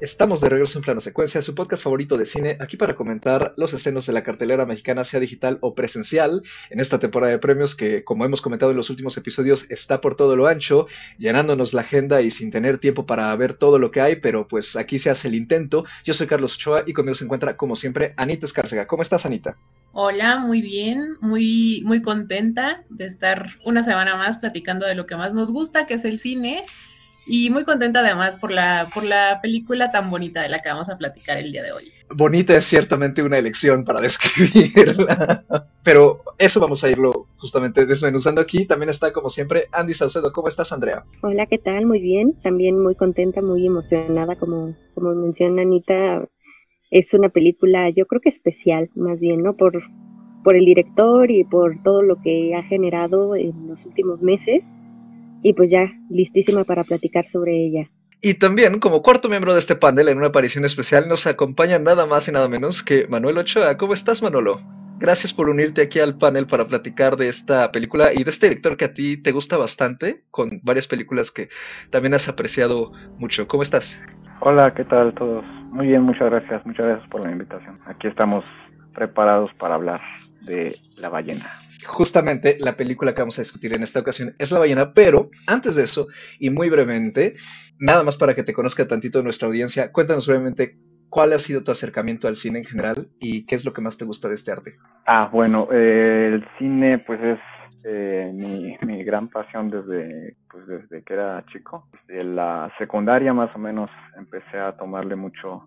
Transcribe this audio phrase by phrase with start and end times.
[0.00, 3.74] Estamos de regreso en Plano Secuencia, su podcast favorito de cine, aquí para comentar los
[3.74, 8.04] estrenos de la cartelera mexicana, sea digital o presencial, en esta temporada de premios que,
[8.04, 10.86] como hemos comentado en los últimos episodios, está por todo lo ancho,
[11.18, 14.76] llenándonos la agenda y sin tener tiempo para ver todo lo que hay, pero pues
[14.76, 15.84] aquí se hace el intento.
[16.04, 18.86] Yo soy Carlos Ochoa y conmigo se encuentra, como siempre, Anita Escárcega.
[18.86, 19.56] ¿Cómo estás, Anita?
[19.92, 25.16] Hola, muy bien, muy, muy contenta de estar una semana más platicando de lo que
[25.16, 26.66] más nos gusta, que es el cine
[27.28, 30.88] y muy contenta además por la, por la película tan bonita de la que vamos
[30.88, 31.92] a platicar el día de hoy.
[32.10, 35.44] Bonita es ciertamente una elección para describirla,
[35.84, 38.64] pero eso vamos a irlo justamente desmenuzando aquí.
[38.64, 40.32] También está, como siempre, Andy Saucedo.
[40.32, 41.04] ¿Cómo estás, Andrea?
[41.20, 41.84] Hola, ¿qué tal?
[41.84, 42.32] Muy bien.
[42.42, 46.24] También muy contenta, muy emocionada, como, como menciona Anita.
[46.90, 49.54] Es una película, yo creo que especial, más bien, ¿no?
[49.54, 49.82] Por,
[50.42, 54.64] por el director y por todo lo que ha generado en los últimos meses
[55.42, 57.90] y pues ya listísima para platicar sobre ella.
[58.20, 62.04] Y también, como cuarto miembro de este panel, en una aparición especial, nos acompaña nada
[62.04, 63.76] más y nada menos que Manuel Ochoa.
[63.76, 64.60] ¿Cómo estás, Manolo?
[64.98, 68.76] Gracias por unirte aquí al panel para platicar de esta película y de este director
[68.76, 71.48] que a ti te gusta bastante, con varias películas que
[71.90, 73.46] también has apreciado mucho.
[73.46, 74.02] ¿Cómo estás?
[74.40, 75.44] Hola, ¿qué tal todos?
[75.70, 76.66] Muy bien, muchas gracias.
[76.66, 77.78] Muchas gracias por la invitación.
[77.86, 78.44] Aquí estamos
[78.94, 80.00] preparados para hablar
[80.42, 84.58] de La ballena justamente la película que vamos a discutir en esta ocasión es La
[84.58, 87.36] ballena, pero antes de eso, y muy brevemente,
[87.78, 90.76] nada más para que te conozca tantito nuestra audiencia, cuéntanos brevemente
[91.08, 93.96] cuál ha sido tu acercamiento al cine en general y qué es lo que más
[93.96, 94.76] te gusta de este arte.
[95.06, 97.38] Ah, bueno, eh, el cine pues es
[97.84, 101.88] eh, mi, gran pasión desde, pues, desde que era chico.
[102.08, 105.64] En la secundaria más o menos empecé a tomarle mucho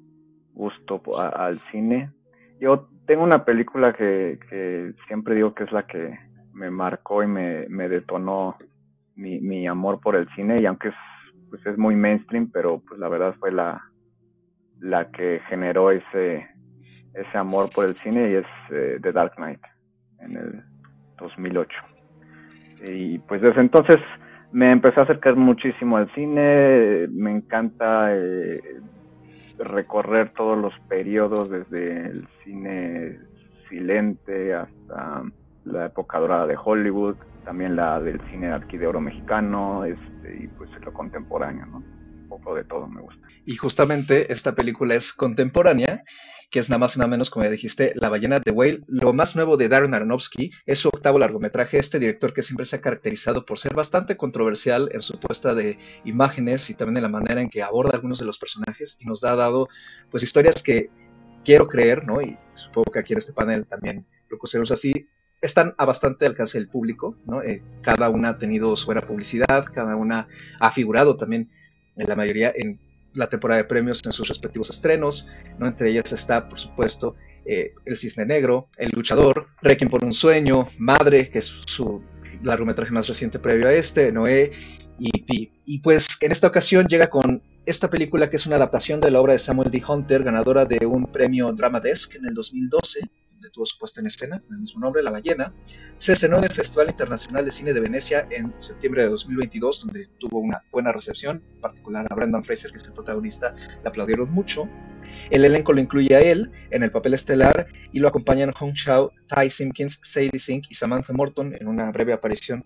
[0.54, 2.12] gusto al cine.
[2.60, 6.18] Yo tengo una película que, que siempre digo que es la que
[6.54, 8.58] me marcó y me, detonó
[9.16, 10.96] mi, mi amor por el cine y aunque es,
[11.50, 13.82] pues es muy mainstream, pero pues la verdad fue la,
[14.80, 16.48] la que generó ese,
[17.14, 19.62] ese amor por el cine y es eh, The Dark Knight
[20.20, 20.64] en el
[21.20, 21.70] 2008.
[22.84, 23.98] Y pues desde entonces
[24.52, 28.62] me empecé a acercar muchísimo al cine, me encanta eh,
[29.64, 33.20] recorrer todos los periodos desde el cine
[33.70, 35.24] silente hasta
[35.64, 40.48] la época dorada de Hollywood, también la del cine aquí de oro mexicano, este, y
[40.50, 41.78] pues lo contemporáneo, ¿no?
[41.78, 43.28] Un poco de todo me gusta.
[43.46, 46.04] Y justamente esta película es contemporánea
[46.52, 48.82] que es nada más y nada menos, como ya dijiste, La ballena de Whale.
[48.88, 51.80] Lo más nuevo de Darren Aronofsky es su octavo largometraje.
[51.80, 55.80] Este director que siempre se ha caracterizado por ser bastante controversial en su puesta de
[56.04, 59.24] imágenes y también en la manera en que aborda algunos de los personajes y nos
[59.24, 59.70] ha dado
[60.10, 60.90] pues historias que
[61.46, 62.22] quiero creer, ¿no?
[62.22, 65.08] Y supongo que aquí en este panel también lo consideramos así,
[65.40, 67.42] están a bastante alcance del público, ¿no?
[67.42, 70.28] Eh, cada una ha tenido su buena publicidad, cada una
[70.60, 71.50] ha figurado también
[71.96, 72.78] en la mayoría en
[73.14, 75.28] la temporada de premios en sus respectivos estrenos,
[75.60, 75.68] ¿no?
[75.68, 80.68] Entre ellas está, por supuesto, eh, El Cisne Negro, El Luchador, Requiem por un Sueño,
[80.78, 82.02] Madre, que es su
[82.44, 84.52] largometraje más reciente previo a este, Noé
[85.00, 85.52] y Pi.
[85.66, 89.22] Y pues en esta ocasión llega con esta película que es una adaptación de la
[89.22, 89.84] obra de Samuel D.
[89.88, 93.02] Hunter, ganadora de un premio Drama Desk en el 2012,
[93.50, 95.54] tuvo su puesta en escena, el mismo nombre, La Ballena.
[95.98, 100.08] Se estrenó en el Festival Internacional de Cine de Venecia en septiembre de 2022, donde
[100.20, 104.32] tuvo una buena recepción, en particular a Brendan Fraser, que es el protagonista, le aplaudieron
[104.32, 104.68] mucho.
[105.30, 109.12] El elenco lo incluye a él en el papel estelar y lo acompañan Hong Chao,
[109.28, 112.64] Ty Simpkins, Sadie Sink y Samantha Morton en una breve aparición.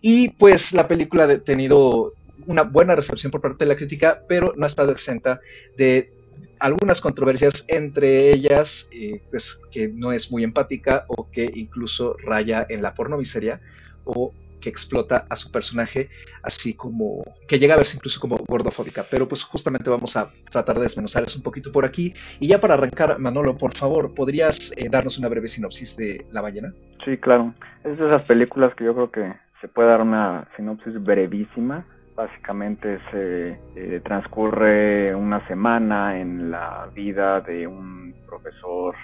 [0.00, 2.12] Y pues la película ha tenido
[2.46, 5.40] una buena recepción por parte de la crítica, pero no ha estado exenta
[5.76, 6.12] de
[6.58, 12.66] algunas controversias, entre ellas eh, pues, que no es muy empática o que incluso raya
[12.68, 13.60] en la pornomiseria
[14.04, 16.08] o que explota a su personaje,
[16.42, 19.04] así como que llega a verse incluso como gordofóbica.
[19.08, 22.14] Pero pues justamente vamos a tratar de desmenuzarles un poquito por aquí.
[22.40, 26.40] Y ya para arrancar, Manolo, por favor, ¿podrías eh, darnos una breve sinopsis de La
[26.40, 26.72] ballena?
[27.04, 27.54] Sí, claro.
[27.84, 31.86] Es de esas películas que yo creo que se puede dar una sinopsis brevísima
[32.18, 38.96] Básicamente se eh, transcurre una semana en la vida de un profesor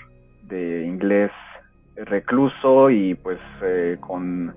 [0.42, 1.30] de inglés
[1.94, 4.52] recluso y pues eh, con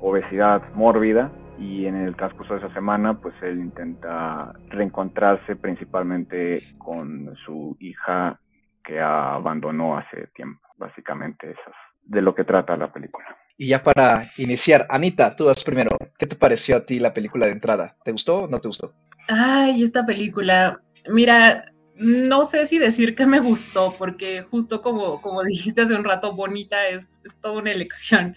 [0.00, 7.36] obesidad mórbida y en el transcurso de esa semana pues él intenta reencontrarse principalmente con
[7.46, 8.40] su hija
[8.82, 10.60] que abandonó hace tiempo.
[10.76, 13.28] Básicamente eso es de lo que trata la película.
[13.56, 15.90] Y ya para iniciar, Anita, tú vas primero.
[16.18, 17.96] ¿Qué te pareció a ti la película de entrada?
[18.04, 18.94] ¿Te gustó o no te gustó?
[19.28, 20.80] Ay, esta película.
[21.08, 26.04] Mira, no sé si decir que me gustó, porque justo como, como dijiste hace un
[26.04, 28.36] rato, bonita es, es toda una elección.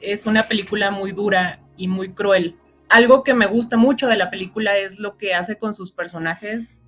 [0.00, 2.56] Es una película muy dura y muy cruel.
[2.88, 6.82] Algo que me gusta mucho de la película es lo que hace con sus personajes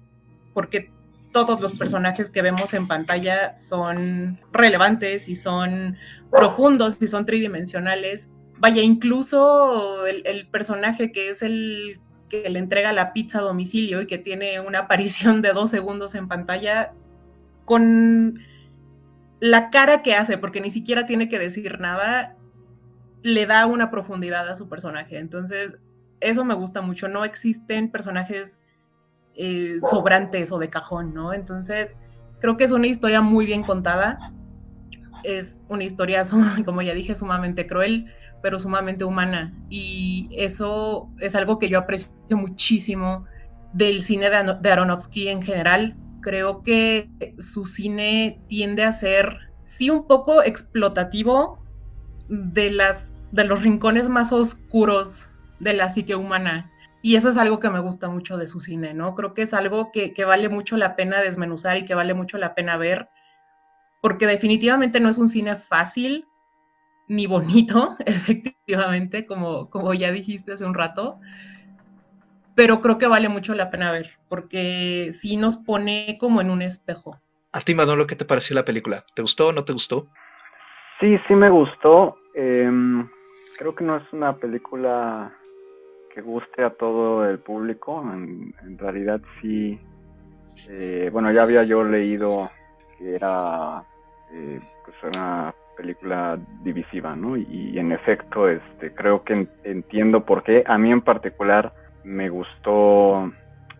[0.55, 0.91] porque
[1.35, 5.97] todos los personajes que vemos en pantalla son relevantes y son
[6.31, 8.31] profundos y son tridimensionales.
[8.59, 12.01] Vaya, incluso el, personaje que es el
[12.31, 16.15] que le entrega la pizza a domicilio y que tiene una aparición de dos segundos
[16.15, 16.93] en pantalla,
[17.65, 18.39] con
[19.41, 22.37] la cara que hace, porque ni siquiera tiene que decir nada,
[23.23, 25.19] le da una profundidad a su personaje.
[25.19, 25.79] Entonces,
[26.21, 27.09] eso me gusta mucho.
[27.09, 28.63] No existen personajes
[29.37, 31.33] eh, sobrantes o de cajón, ¿no?
[31.33, 31.95] Entonces,
[32.41, 34.33] creo que es una historia muy bien contada.
[35.23, 36.23] Es una historia,
[36.65, 39.55] como ya dije, sumamente cruel, pero sumamente humana.
[39.69, 43.25] Y eso es algo que yo aprecio muchísimo
[43.73, 45.97] del cine de, Aronofsky en general.
[46.21, 51.59] Creo que su cine tiende a ser, sí, un poco explotativo
[52.29, 55.29] de, las, de los rincones más oscuros
[55.61, 56.71] de la psique humana.
[57.05, 59.15] Y eso es algo que me gusta mucho de su cine, ¿no?
[59.15, 62.55] Creo que es algo que, vale mucho la pena desmenuzar y que vale mucho la
[62.55, 63.11] pena ver,
[64.01, 66.27] porque definitivamente no es un cine fácil
[67.07, 71.21] ni bonito, efectivamente, como, como ya dijiste hace un rato,
[72.55, 76.63] pero creo que vale mucho la pena ver, porque sí nos pone como en un
[76.63, 77.21] espejo.
[77.53, 79.05] A ti, Manolo, ¿qué te pareció la película?
[79.15, 80.09] ¿Te gustó o no te gustó?
[81.01, 82.17] Sí, sí me gustó.
[82.35, 83.07] Em,
[83.59, 85.37] creo que no es una película
[86.15, 88.01] que guste a todo el público.
[88.01, 89.79] En, realidad sí,
[90.69, 92.51] eh, bueno, ya había yo leído
[92.99, 93.83] que era
[94.33, 97.37] eh, pues una película divisiva, ¿no?
[97.37, 100.63] Y, en efecto, este, creo que entiendo por qué.
[100.67, 101.73] A mí en particular
[102.05, 103.33] me gustó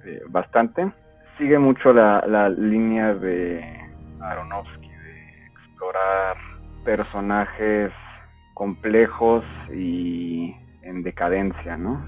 [0.05, 0.91] eh, bastante.
[1.39, 3.63] Sigue mucho la, la línea de
[4.21, 6.37] Aronofsky de explorar
[6.85, 7.93] personajes
[8.55, 10.55] complejos y
[10.85, 12.05] en decadencia, ¿no?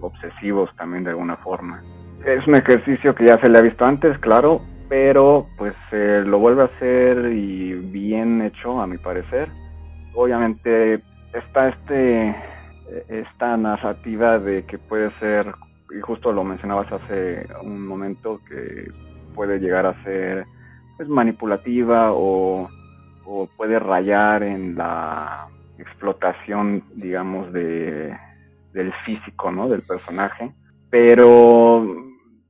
[0.00, 1.82] obsesivos también de alguna forma.
[2.26, 6.62] Es un ejercicio que ya se le ha visto antes, claro, pero pues lo vuelve
[6.62, 9.48] a hacer y bien hecho a mi parecer.
[10.14, 11.00] Obviamente
[11.32, 12.34] está este
[13.08, 15.46] esta narrativa de que puede ser
[15.90, 18.90] y justo lo mencionabas hace un momento que
[19.34, 20.44] puede llegar a ser
[20.96, 22.68] pues manipulativa o,
[23.24, 25.48] o puede rayar en la
[25.78, 28.16] explotación digamos de
[28.74, 29.68] del físico, ¿no?
[29.68, 30.52] Del personaje.
[30.90, 31.86] Pero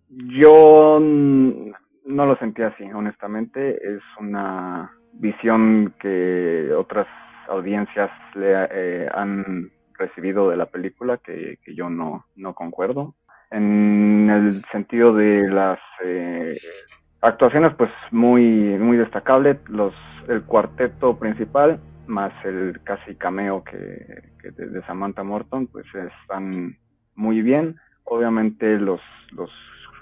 [0.09, 3.77] yo no lo sentí así, honestamente.
[3.77, 7.07] Es una visión que otras
[7.49, 13.15] audiencias le eh, han recibido de la película que, yo no, no concuerdo.
[13.51, 16.57] En el sentido de las eh,
[17.21, 18.45] actuaciones, pues muy,
[18.79, 19.61] muy destacable.
[19.69, 19.95] Los,
[20.29, 23.77] el cuarteto principal más el casi cameo que,
[24.43, 26.77] de, Samantha Morton, pues están
[27.15, 27.77] muy bien.
[28.05, 29.01] Obviamente los,
[29.33, 29.51] los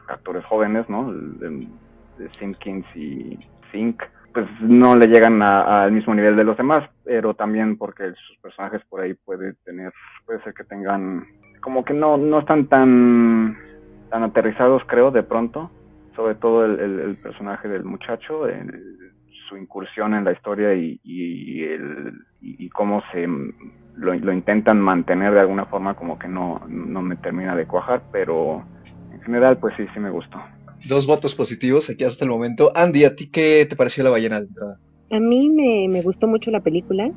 [0.08, 1.12] actores jóvenes, ¿no?
[1.12, 1.66] De,
[2.38, 3.38] Simpkins y
[3.72, 4.00] Sink,
[4.32, 8.82] pues no le llegan al mismo nivel de los demás, pero también porque sus personajes
[8.88, 9.92] por ahí puede tener,
[10.24, 11.26] puede ser que tengan,
[11.60, 13.58] como que no, no están tan,
[14.10, 15.70] tan aterrizados, creo, de pronto,
[16.14, 18.91] sobre todo el, el, personaje del muchacho, el,
[19.52, 25.34] su incursión en la historia y, y, el, y cómo se lo, lo, intentan mantener
[25.34, 28.64] de alguna forma como que no, no me termina de cuajar, pero
[29.12, 30.38] en general pues sí, sí me gustó.
[30.88, 32.72] Dos votos positivos aquí hasta el momento.
[32.74, 34.78] Andy, ¿a ti qué te pareció la ballena de entrada?
[35.10, 37.12] A mí me, me gustó mucho la película.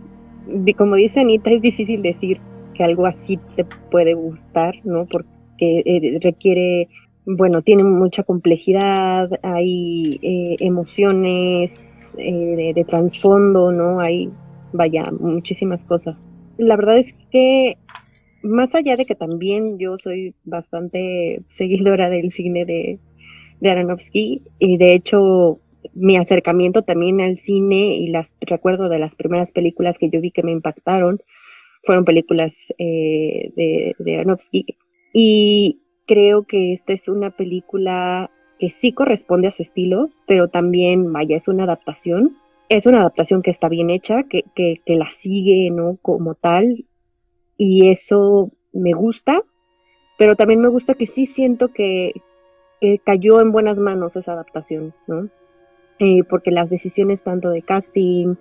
[0.77, 2.39] Como dice Anita, es difícil decir
[2.75, 5.08] que algo así te puede gustar, ¿no?
[5.10, 5.25] Porque
[5.60, 6.89] eh, requiere,
[7.25, 14.00] bueno, tiene mucha complejidad, hay eh, emociones, eh, de, trasfondo, ¿no?
[14.00, 14.29] Hay,
[14.74, 16.27] vaya, muchísimas cosas.
[16.57, 17.77] La verdad es que
[18.43, 23.00] más allá de que también yo soy bastante seguidora del cine de,
[23.60, 25.60] de Aronofsky y de hecho
[25.93, 30.31] mi acercamiento también al cine y las recuerdo de las primeras películas que yo vi
[30.31, 31.22] que me impactaron
[31.84, 34.77] fueron películas eh, de, de Aronofsky
[35.13, 41.12] y creo que esta es una película que sí corresponde a su estilo, pero también,
[41.12, 42.38] vaya, es una adaptación.
[42.67, 45.97] Es una adaptación que está bien hecha, que, que, la sigue, ¿no?
[46.01, 46.85] Como tal.
[47.57, 49.41] Y eso me gusta,
[50.17, 52.13] pero también me gusta que sí siento que,
[53.03, 55.29] cayó en buenas manos esa adaptación, ¿no?
[55.97, 58.35] Eh, porque las decisiones tanto de casting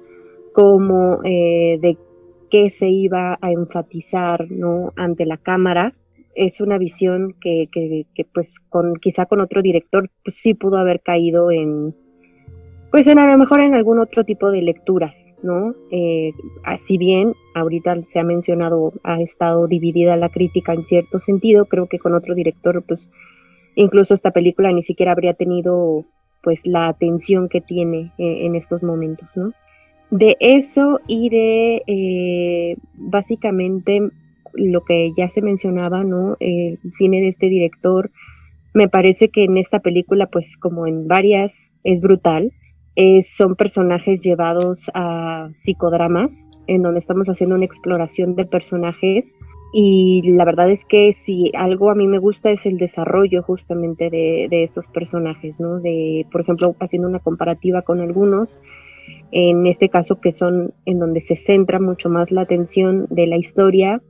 [0.52, 1.96] como eh, de
[2.50, 4.92] qué se iba a enfatizar, ¿no?
[4.96, 5.94] Ante la cámara,
[6.34, 11.00] es una visión que, que, pues con quizá con otro director pues sí pudo haber
[11.00, 11.94] caído en
[12.90, 16.32] pues en a lo mejor en algún otro tipo de lecturas no eh,
[16.78, 21.86] si bien ahorita se ha mencionado ha estado dividida la crítica en cierto sentido creo
[21.86, 23.08] que con otro director pues
[23.74, 26.04] incluso esta película ni siquiera habría tenido
[26.44, 29.52] pues la atención que tiene eh, en estos momentos, ¿no?
[30.10, 34.10] De eso y de eh, básicamente
[34.54, 36.36] lo que ya se mencionaba, ¿no?
[36.40, 38.10] El cine de este director,
[38.72, 42.52] me parece que en esta película, pues como en varias, es brutal.
[43.36, 49.34] son personajes llevados a psicodramas, en donde estamos haciendo una exploración de personajes
[49.76, 54.08] y la verdad es que si algo a mí me gusta es el desarrollo justamente
[54.08, 55.80] de, de estos personajes, ¿no?
[55.80, 58.56] De, por ejemplo, haciendo una comparativa con algunos,
[59.32, 63.36] en este caso que son en donde se centra mucho más la atención de la
[63.36, 64.00] historia,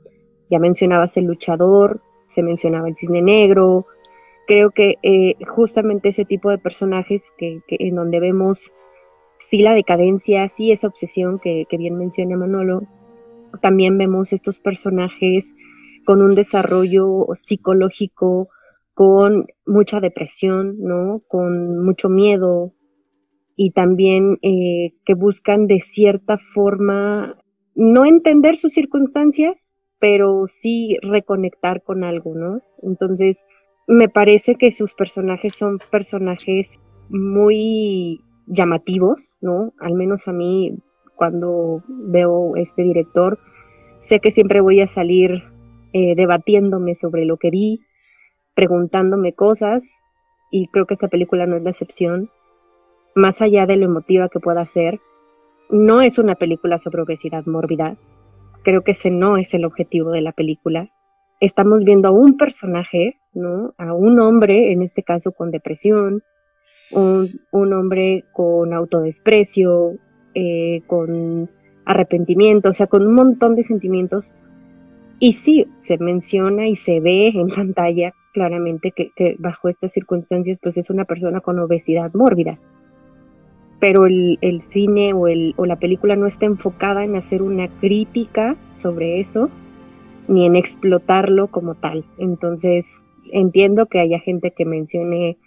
[0.49, 3.85] ya mencionabas el luchador, se mencionaba el cisne negro,
[4.47, 8.71] creo que eh, justamente ese tipo de personajes que, en donde vemos
[9.39, 12.83] sí la decadencia, sí esa obsesión que, que bien menciona Manolo,
[13.61, 15.55] también vemos estos personajes
[16.05, 18.49] con un desarrollo psicológico,
[18.93, 21.19] con mucha depresión, ¿no?
[21.27, 22.73] Con mucho miedo
[23.55, 27.37] y también eh, que buscan de cierta forma
[27.73, 32.61] no entender sus circunstancias, pero sí reconectar con algo, ¿no?
[32.81, 33.45] Entonces,
[33.87, 36.69] me parece que sus personajes son personajes
[37.09, 39.73] muy llamativos, ¿no?
[39.79, 40.77] Al menos a mí
[41.15, 43.39] cuando veo este director,
[43.99, 45.43] sé que siempre voy a salir
[45.93, 47.81] eh, debatiéndome sobre lo que vi,
[48.53, 49.83] preguntándome cosas,
[50.51, 52.29] y creo que esta película no es la excepción.
[53.15, 54.99] Más allá de lo emotiva que pueda ser,
[55.69, 57.97] no es una película sobre obesidad mórbida.
[58.65, 60.89] Creo que ese no es el objetivo de la película.
[61.39, 63.75] Estamos viendo a un personaje, ¿no?
[63.77, 66.23] A un hombre, en este caso con depresión,
[66.91, 69.99] un, un hombre con autodesprecio,
[70.33, 71.47] eh, con
[71.85, 74.31] arrepentimiento, o sea, con un montón de sentimientos.
[75.19, 80.77] Y sí, se menciona y se ve en pantalla claramente que, bajo estas circunstancias, pues
[80.77, 82.57] es una persona con obesidad mórbida.
[83.87, 88.57] Pero el, cine o, el, o la película no está enfocada en hacer una crítica
[88.67, 89.51] sobre eso,
[90.27, 92.03] ni en explotarlo como tal.
[92.17, 95.37] Entonces, entiendo que haya gente que mencione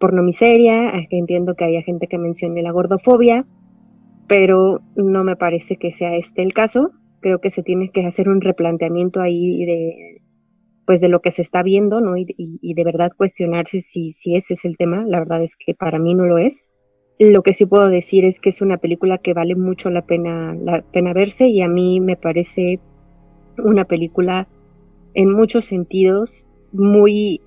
[0.00, 3.46] pornomiseria, entiendo que haya gente que mencione la gordofobia,
[4.26, 6.90] pero no me parece que sea este el caso.
[7.20, 10.22] Creo que se tiene que hacer un replanteamiento ahí de
[10.86, 12.16] pues de lo que se está viendo, ¿no?
[12.16, 15.04] Y, de verdad cuestionarse si, si ese es el tema.
[15.06, 16.65] La verdad es que para mí no lo es.
[17.18, 20.54] Lo que sí puedo decir es que es una película que vale mucho la pena,
[20.54, 22.78] la pena verse y a mí me parece
[23.56, 24.48] una película
[25.14, 27.40] en muchos sentidos muy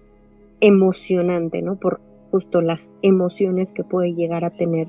[0.59, 1.75] emocionante, ¿no?
[1.79, 4.87] Por justo las emociones que puede llegar a tener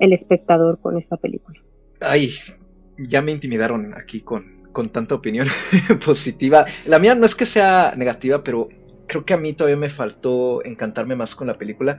[0.00, 1.60] el espectador con esta película.
[2.00, 2.30] Ay,
[2.98, 5.46] ya me intimidaron aquí con, con tanta opinión
[6.04, 6.66] positiva.
[6.86, 8.68] La mía no es que sea negativa, pero
[9.10, 11.98] creo que a mí todavía me faltó encantarme más con la película.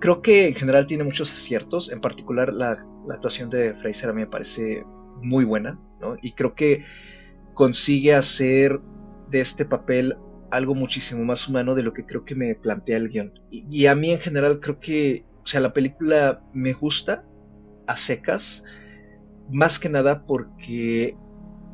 [0.00, 4.22] Creo que en general tiene muchos aciertos, en particular la, actuación de Fraser a mí
[4.22, 4.82] me parece
[5.22, 6.16] muy buena, ¿no?
[6.22, 6.82] Y creo que
[7.52, 8.80] consigue hacer
[9.30, 10.16] de este papel
[10.50, 13.34] algo muchísimo más humano de lo que creo que me plantea el guion.
[13.50, 17.22] Y, y a mí en general creo que, o sea, la película me gusta,
[17.86, 18.64] a secas,
[19.50, 21.14] más que nada porque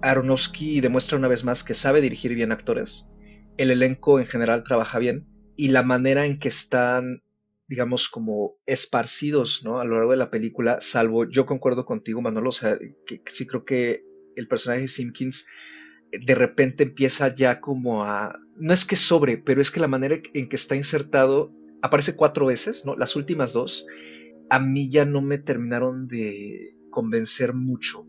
[0.03, 3.09] Aronofsky demuestra una vez más que sabe dirigir bien actores,
[3.57, 7.23] el elenco en general trabaja bien y la manera en que están,
[7.69, 9.81] digamos, como esparcidos ¿no?
[9.81, 13.47] a lo largo de la película, salvo yo concuerdo contigo, Manolo, o sea, que, sí
[13.47, 14.05] creo que
[14.37, 15.47] el personaje de Simpkins
[16.11, 18.39] de repente empieza ya como a...
[18.57, 22.47] No es que sobre, pero es que la manera en que está insertado aparece cuatro
[22.47, 22.97] veces, ¿no?
[22.97, 23.87] Las últimas dos,
[24.51, 28.07] a mí ya no me terminaron de convencer mucho.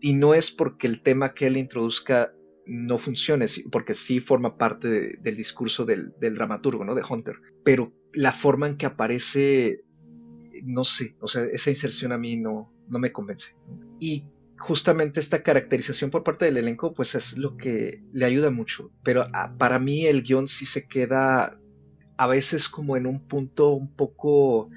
[0.00, 2.35] Y no es porque el tema que él introduzca
[2.66, 6.94] no funcione, porque sí forma parte del discurso del, dramaturgo, ¿no?
[6.94, 7.36] De Hunter.
[7.64, 9.84] Pero la forma en que aparece,
[10.62, 13.56] no sé, o sea, esa inserción a mí no, no me convence.
[14.00, 14.26] Y
[14.58, 18.90] justamente esta caracterización por parte del elenco, pues es lo que le ayuda mucho.
[19.04, 21.58] Pero ah, para mí el guion sí se queda
[22.16, 24.70] a veces como en un punto un poco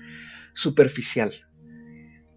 [0.53, 1.34] superficial,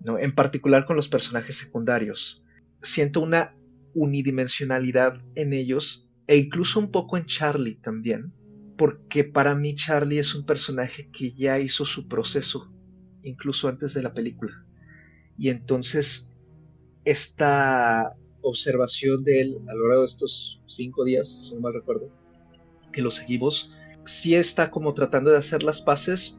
[0.01, 0.19] ¿no?
[0.19, 2.43] en particular con los personajes secundarios.
[2.83, 3.55] Siento una
[3.95, 8.33] unidimensionalidad en ellos e incluso un poco en Charlie también,
[8.77, 12.73] porque para mí Charlie es un personaje que ya hizo su proceso,
[13.23, 14.65] incluso antes de la película.
[15.37, 16.31] Y entonces
[17.05, 22.11] esta observación de él a lo largo de estos cinco días, si no mal recuerdo,
[22.93, 23.73] que lo seguimos,
[24.05, 26.39] sí está como tratando de hacer las paces,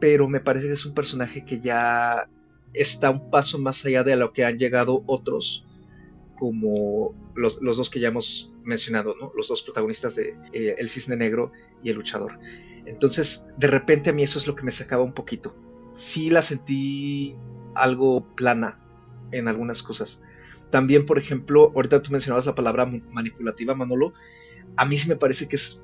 [0.00, 2.28] pero me parece que es un personaje que ya
[2.74, 5.65] está un paso más allá de lo que han llegado otros,
[6.36, 11.52] como los, dos que ya hemos mencionado, los dos protagonistas de eh, El Cisne Negro
[11.82, 12.38] y El Luchador.
[12.84, 15.54] Entonces, de repente a mí eso es lo que me sacaba un poquito.
[15.94, 17.34] Sí la sentí
[17.74, 18.78] algo plana
[19.32, 20.22] en algunas cosas.
[20.70, 24.12] También, por ejemplo, ahorita tú mencionabas la palabra manipulativa, Manolo.
[24.76, 25.80] A mí sí me parece que es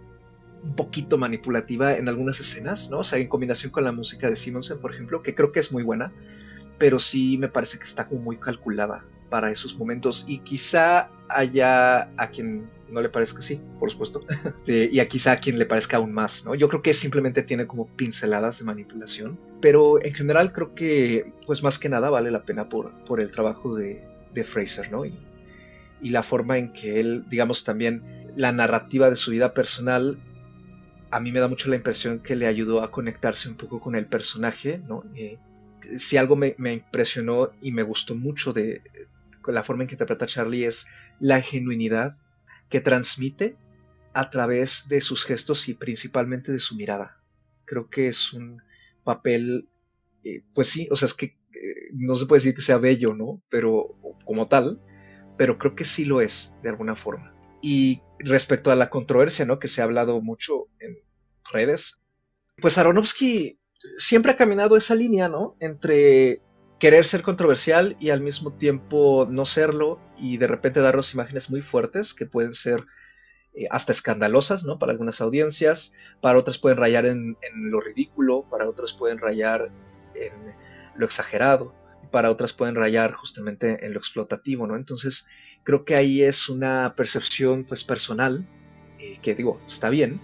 [0.62, 3.00] un poquito manipulativa en algunas escenas, ¿no?
[3.00, 5.72] O sea, en combinación con la música de Simonsen, por ejemplo, que creo que es
[5.72, 6.12] muy buena,
[6.78, 12.02] pero sí me parece que está como muy calculada para esos momentos y quizá haya
[12.18, 14.20] a quien no le parezca así, por supuesto,
[14.66, 16.54] y a quizá a quien le parezca aún más, ¿no?
[16.54, 21.62] Yo creo que simplemente tiene como pinceladas de manipulación, pero en general creo que, pues
[21.62, 24.04] más que nada vale la pena por, por el trabajo de,
[24.44, 25.06] Fraser, ¿no?
[25.06, 25.14] Y,
[26.02, 28.02] y la forma en que él, digamos, también
[28.36, 30.18] la narrativa de su vida personal
[31.10, 33.94] a mí me da mucho la impresión que le ayudó a conectarse un poco con
[33.96, 35.04] el personaje, ¿no?
[35.14, 35.38] Eh,
[35.96, 38.82] si algo me, me, impresionó y me gustó mucho de,
[39.46, 40.86] la forma en que interpreta Charlie es
[41.18, 42.16] la genuinidad
[42.68, 43.56] que transmite
[44.14, 47.18] a través de sus gestos y principalmente de su mirada.
[47.64, 48.62] Creo que es un
[49.04, 49.68] papel,
[50.24, 53.14] eh, pues sí, o sea, es que eh, no se puede decir que sea bello,
[53.14, 53.42] ¿no?
[53.48, 54.80] Pero como tal,
[55.36, 57.34] pero creo que sí lo es, de alguna forma.
[57.62, 59.58] Y respecto a la controversia, ¿no?
[59.58, 60.98] Que se ha hablado mucho en
[61.52, 62.02] redes,
[62.60, 63.58] pues Aronofsky
[63.98, 65.56] siempre ha caminado esa línea, ¿no?
[65.60, 66.40] Entre
[66.82, 71.62] querer ser controversial y al mismo tiempo no serlo y de repente darnos imágenes muy
[71.62, 72.84] fuertes que pueden ser
[73.54, 74.80] eh, hasta escandalosas, ¿no?
[74.80, 79.70] Para algunas audiencias, para otras pueden rayar en, lo ridículo, para otras pueden rayar
[80.16, 80.32] en
[80.96, 81.72] lo exagerado,
[82.10, 84.74] para otras pueden rayar justamente en lo explotativo, ¿no?
[84.74, 85.24] Entonces,
[85.62, 88.44] creo que ahí es una percepción pues personal,
[88.98, 90.20] eh, que digo, está bien,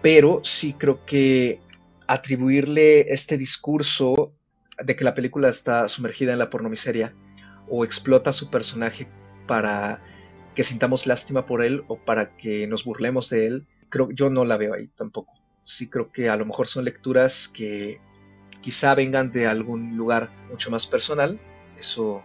[0.00, 1.58] pero sí creo que
[2.06, 4.32] atribuirle este discurso
[4.82, 7.14] de que la película está sumergida en la pornomiseria
[7.68, 9.08] o explota a su personaje
[9.46, 10.02] para
[10.54, 14.44] que sintamos lástima por él o para que nos burlemos de él, creo yo no
[14.44, 15.34] la veo ahí tampoco.
[15.62, 18.00] Sí creo que a lo mejor son lecturas que
[18.60, 21.38] quizá vengan de algún lugar mucho más personal,
[21.78, 22.22] eso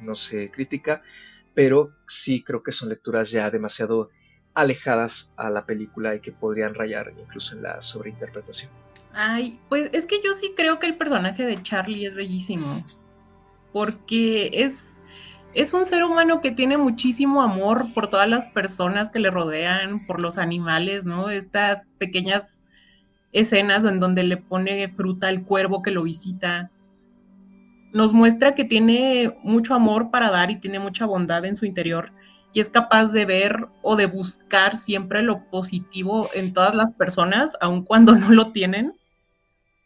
[0.00, 1.02] no se critica,
[1.54, 4.10] pero sí creo que son lecturas ya demasiado
[4.54, 8.70] alejadas a la película y que podrían rayar incluso en la sobreinterpretación.
[9.14, 12.84] Ay, pues es que yo sí creo que el personaje de Charlie es bellísimo,
[13.72, 15.00] porque es,
[15.54, 20.04] es un ser humano que tiene muchísimo amor por todas las personas que le rodean,
[20.06, 21.30] por los animales, ¿no?
[21.30, 22.64] Estas pequeñas
[23.32, 26.72] escenas en donde le pone fruta al cuervo que lo visita,
[27.92, 32.10] nos muestra que tiene mucho amor para dar y tiene mucha bondad en su interior
[32.52, 37.52] y es capaz de ver o de buscar siempre lo positivo en todas las personas,
[37.60, 38.94] aun cuando no lo tienen,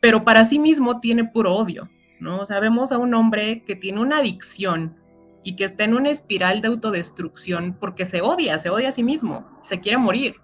[0.01, 2.41] pero para sí mismo tiene puro odio, ¿no?
[2.41, 4.97] O sea, vemos a un hombre que tiene una adicción
[5.43, 9.03] y que está en una espiral de autodestrucción porque se odia, se odia a sí
[9.03, 10.37] mismo, se quiere morir.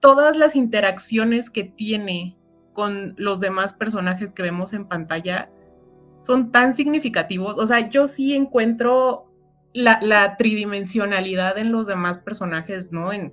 [0.00, 2.36] Todas las interacciones que tiene
[2.72, 5.50] con los demás personajes que vemos en pantalla
[6.20, 7.58] son tan significativos.
[7.58, 9.30] O sea, yo sí encuentro
[9.72, 13.12] la, tridimensionalidad en los demás personajes, ¿no?
[13.12, 13.32] En,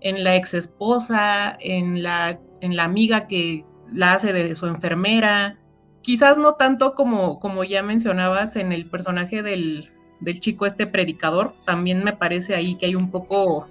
[0.00, 2.38] la ex esposa, en la
[2.78, 5.56] amiga que la hace de su enfermera.
[6.02, 11.54] Quizás no tanto como, como ya mencionabas en el personaje del, del chico este predicador.
[11.64, 13.68] También me parece ahí que hay un poco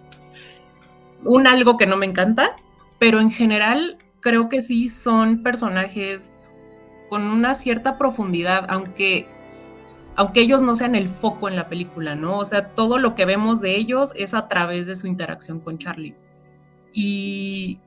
[1.23, 2.55] un algo que no me encanta,
[2.99, 6.49] pero en general creo que sí son personajes
[7.09, 9.27] con una cierta profundidad, aunque,
[10.15, 12.37] aunque ellos no sean el foco en la película, ¿no?
[12.39, 15.77] O sea, todo lo que vemos de ellos es a través de su interacción con
[15.77, 16.15] Charlie.
[16.93, 17.79] Y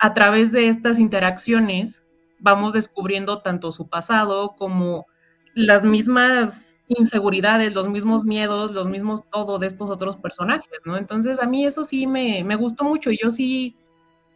[0.00, 2.02] a través de estas interacciones
[2.38, 5.06] vamos descubriendo tanto su pasado como
[5.54, 10.96] las mismas inseguridades, los mismos miedos, los mismos todo de estos otros personajes, ¿no?
[10.96, 13.10] Entonces a mí eso sí me, me gustó mucho.
[13.10, 13.76] Yo sí,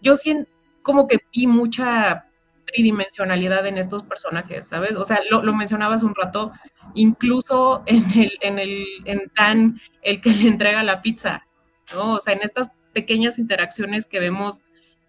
[0.02, 0.44] yo sí
[0.82, 2.26] como que vi mucha
[2.66, 4.92] tridimensionalidad en estos personajes, ¿sabes?
[4.96, 6.52] O sea, lo, mencionabas un rato,
[6.94, 11.46] incluso en el, en el, en Dan, el que le entrega la pizza,
[11.94, 12.14] ¿no?
[12.14, 14.64] O sea, en estas pequeñas interacciones que vemos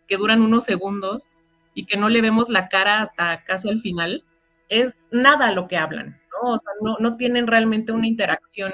[0.08, 1.28] que duran unos segundos
[1.74, 4.24] y que no le vemos la cara hasta casi al final,
[4.70, 6.52] es nada lo que hablan, ¿no?
[6.52, 8.74] O sea, no, no tienen realmente una interacción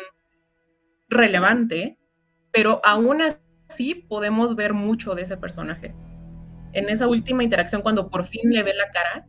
[1.10, 1.98] relevante,
[2.52, 5.94] pero aún así podemos ver mucho de ese personaje
[6.74, 9.28] en esa última interacción, cuando por fin le ve la cara,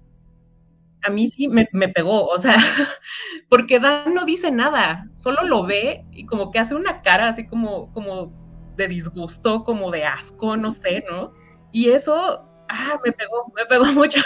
[1.05, 2.57] a mí sí me, pegó, o sea,
[3.49, 7.47] porque Dan no dice nada, solo lo ve y como que hace una cara así
[7.47, 8.33] como, como
[8.77, 11.33] de disgusto, como de asco, no sé, ¿no?
[11.73, 14.21] Y eso, ah, me pegó, me pegó mucho.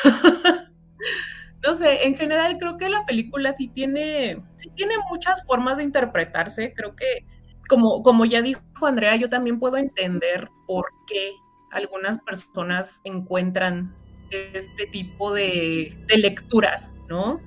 [1.65, 5.85] no sé, en general creo que la película sí tiene, sí tiene muchas formas de
[5.85, 7.27] interpretarse, creo que
[7.69, 11.33] como, como ya dijo Andrea, yo también puedo entender por qué
[11.73, 13.95] algunas personas encuentran
[14.31, 17.41] este tipo de, de lecturas, ¿no?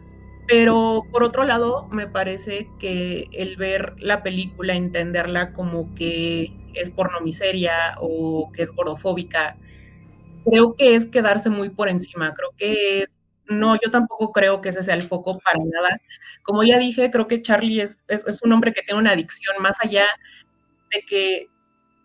[0.48, 6.92] Pero por otro lado, me parece que el ver la película, entenderla como que es
[6.92, 9.58] pornomiseria o que es gordofóbica,
[10.46, 12.34] creo que es quedarse muy por encima.
[12.34, 16.00] Creo que es, no, yo tampoco creo que ese sea el foco para nada.
[16.44, 19.62] Como ya dije, creo que Charlie es, es, es un hombre que tiene una adicción
[19.62, 20.06] más allá
[20.92, 21.48] de que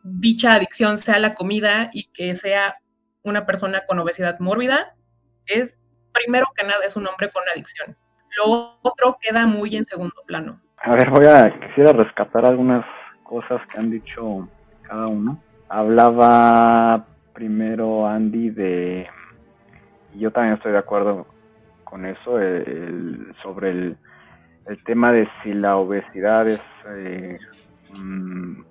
[0.02, 2.76] dicha adicción sea la comida y que sea
[3.22, 4.94] una persona con obesidad mórbida.
[5.46, 5.80] Es,
[6.12, 7.96] primero que nada, es un hombre con adicción
[8.36, 10.60] lo otro queda muy en segundo plano.
[10.78, 12.84] A ver, voy a, quisiera rescatar algunas
[13.22, 14.48] cosas que han dicho
[14.82, 15.40] cada uno.
[15.68, 19.06] Hablaba primero Andy de,
[20.14, 21.26] yo también estoy de acuerdo
[21.84, 22.38] con eso,
[23.42, 23.96] sobre el,
[24.66, 27.38] el, tema de si la obesidad es eh,
[27.92, 28.64] un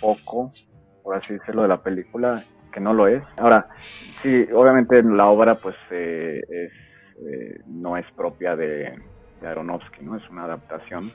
[0.00, 0.52] poco,
[1.02, 3.22] por así decirlo, de la película, que no lo es.
[3.36, 3.68] Ahora,
[4.22, 6.72] sí, obviamente la obra pues eh, es
[7.22, 8.98] eh, no es propia de,
[9.44, 10.16] Aronofsky, ¿no?
[10.16, 11.12] Es una adaptación.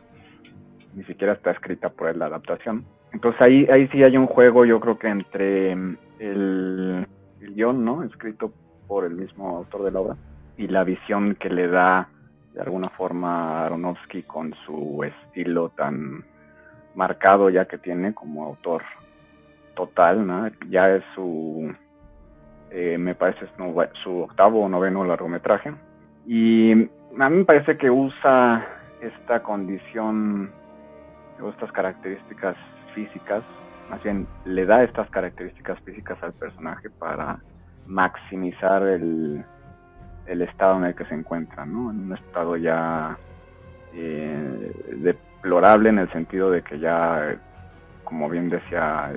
[0.93, 2.85] Ni siquiera está escrita por él la adaptación.
[3.11, 5.75] Entonces ahí, ahí sí hay un juego, yo creo que entre
[6.19, 7.07] mm, el,
[7.55, 8.03] guion, ¿no?
[8.03, 8.51] Escrito
[8.87, 10.15] por el mismo autor de la obra
[10.57, 12.09] y la visión que le da
[12.53, 16.25] de alguna forma Aronofsky con su estilo tan
[16.95, 18.83] marcado ya que tiene como autor
[19.75, 20.49] total, ¿no?
[20.69, 21.73] Ya es su,
[22.71, 23.47] eh, me parece,
[24.03, 25.73] su octavo o noveno largometraje.
[26.27, 28.65] Y a mí me parece que usa
[29.01, 30.51] esta condición
[31.41, 32.55] o estas características
[32.93, 33.43] físicas,
[33.89, 37.39] más bien le da estas características físicas al personaje para
[37.87, 39.43] maximizar el,
[40.27, 41.91] el estado en el que se encuentra, ¿no?
[41.91, 43.17] En un estado ya
[43.93, 47.35] eh, deplorable en el sentido de que ya,
[48.03, 49.11] como bien decía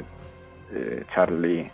[0.73, 1.71] eh, Charlie,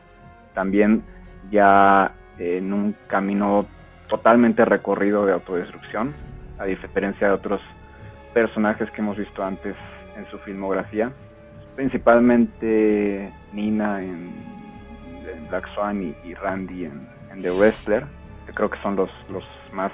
[0.55, 1.05] también
[1.51, 3.67] ya en un camino
[4.09, 6.15] totalmente recorrido de autodestrucción,
[6.59, 7.61] a diferencia de otros
[8.35, 9.77] personajes que hemos visto antes
[10.17, 11.13] en su filmografía,
[11.79, 14.33] principalmente Nina en,
[15.49, 18.05] Black Swan y, Randy en, The Wrestler,
[18.47, 19.93] que creo que son los, los más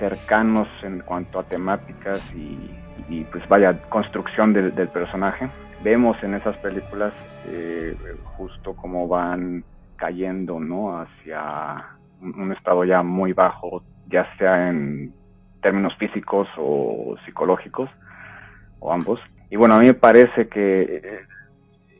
[0.00, 5.48] cercanos en cuanto a temáticas y, pues vaya construcción del, personaje.
[5.84, 7.12] Vemos en esas películas
[7.46, 7.96] eh,
[8.36, 9.62] justo cómo van
[9.94, 10.98] cayendo ¿no?
[10.98, 11.90] hacia
[12.20, 15.14] un estado ya muy bajo, ya sea en
[15.62, 17.88] términos físicos o psicológicos,
[18.80, 19.20] o ambos.
[19.52, 21.20] Y bueno, a mí me parece que eh,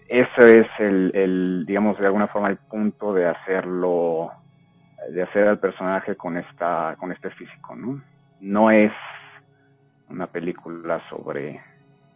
[0.09, 4.33] ese es el, digamos, de alguna forma el punto de hacerlo,
[5.11, 8.01] de hacer al personaje con esta, con este físico, ¿no?
[8.41, 8.91] No es
[10.09, 11.61] una película sobre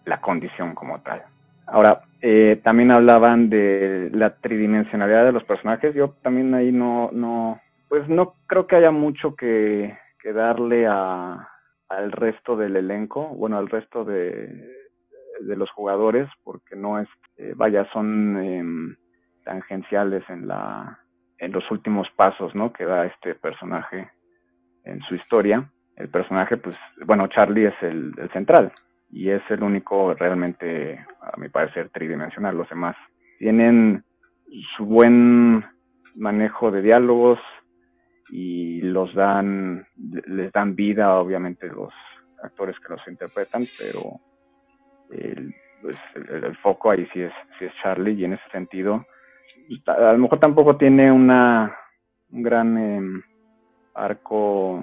[0.07, 1.23] la condición como tal.
[1.67, 5.95] Ahora, eh, también hablaban de la tridimensionalidad de los personajes.
[5.95, 9.99] Yo también ahí no, no, pues no creo que haya mucho que,
[10.35, 11.51] darle a,
[11.91, 14.76] al resto del elenco, bueno, al resto de,
[15.41, 18.97] de los jugadores, porque no es, eh, vaya, son em,
[19.45, 21.01] tangenciales en la
[21.39, 22.73] en los últimos pasos, ¿no?
[22.73, 24.11] Que da este personaje
[24.85, 25.71] en su historia.
[25.97, 28.73] El personaje, pues, bueno, Charlie es el, el central
[29.11, 32.57] y es el único realmente, a mi parecer, tridimensional.
[32.57, 32.97] Los demás
[33.39, 34.03] tienen
[34.77, 35.63] su buen
[36.15, 37.39] manejo de diálogos,
[38.29, 41.93] y los dan, les dan vida obviamente los
[42.43, 44.21] actores que los interpretan, pero
[45.11, 49.05] el, pues, el, foco ahí sí es, sí es Charlie y en ese sentido
[49.87, 51.77] a lo mejor tampoco tiene una
[52.33, 53.23] un gran em,
[53.95, 54.83] arco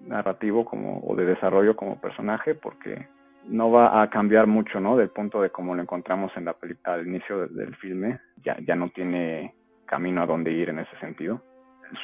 [0.00, 3.08] narrativo como o de desarrollo como personaje porque
[3.44, 6.94] no va a cambiar mucho no del punto de cómo lo encontramos en la película
[6.94, 9.54] al inicio del filme ya ya no tiene
[9.86, 11.40] camino a dónde ir en ese sentido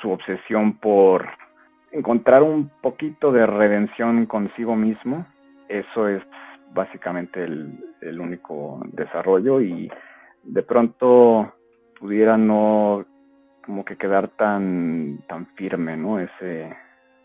[0.00, 1.28] su obsesión por
[1.92, 5.26] encontrar un poquito de redención consigo mismo.
[5.68, 6.22] Eso es
[6.72, 9.90] básicamente el, único desarrollo y
[10.42, 11.52] de pronto
[11.98, 13.04] pudiera no
[13.64, 16.18] como que quedar tan tan firme, ¿no?
[16.18, 16.76] Ese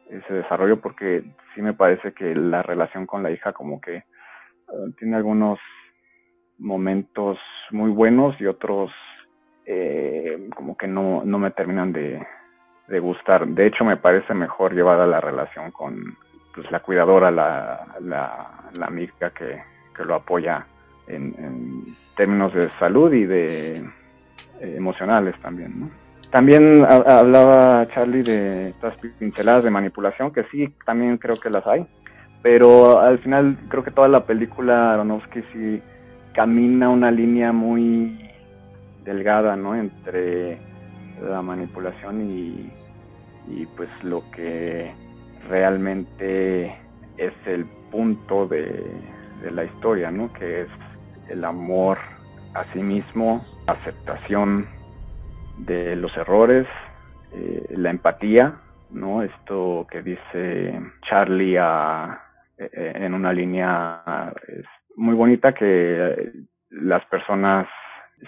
[0.10, 4.04] ese desarrollo porque sí me parece que la relación con la hija como que eh,
[4.98, 5.60] tiene algunos
[6.58, 7.38] momentos
[7.72, 8.92] muy buenos y otros
[9.66, 12.26] eh, como que no, no me terminan de,
[12.88, 13.48] de gustar.
[13.48, 16.18] De hecho, me parece mejor llevada la relación con
[16.58, 19.62] pues, la cuidadora, la, la, amiga que,
[20.04, 20.66] lo apoya
[21.08, 25.92] en, términos de salud y de eh, emocionales también.
[26.32, 31.86] También hablaba Charlie de estas pinceladas de manipulación, que sí, también creo que las hay,
[32.42, 35.82] pero al final creo que toda la película Aronofsky sí
[36.34, 38.32] camina una línea muy
[39.06, 39.76] delgada, ¿no?
[39.76, 40.58] Entre
[41.22, 42.72] la manipulación y,
[43.48, 44.92] y pues lo que
[45.50, 46.76] realmente
[47.18, 48.84] es el punto de,
[49.52, 50.34] la historia, ¿no?
[50.34, 50.68] Que es
[51.30, 52.00] el amor
[52.54, 54.68] a sí mismo, aceptación
[55.60, 56.68] de los errores,
[57.34, 58.56] eh, la empatía,
[58.90, 59.22] ¿no?
[59.22, 62.20] Esto que dice Charlie a,
[62.58, 66.32] eh, en una línea es muy bonita que
[66.72, 67.68] las personas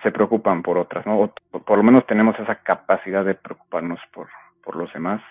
[0.04, 1.34] se preocupan por otras, ¿no?
[1.52, 4.28] por lo menos tenemos esa capacidad de preocuparnos por,
[4.64, 5.22] por los demás,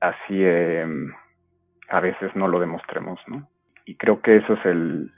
[0.00, 0.86] así eh,
[1.88, 3.48] a veces no lo demostremos, ¿no?
[3.84, 5.12] Y creo que eso es el,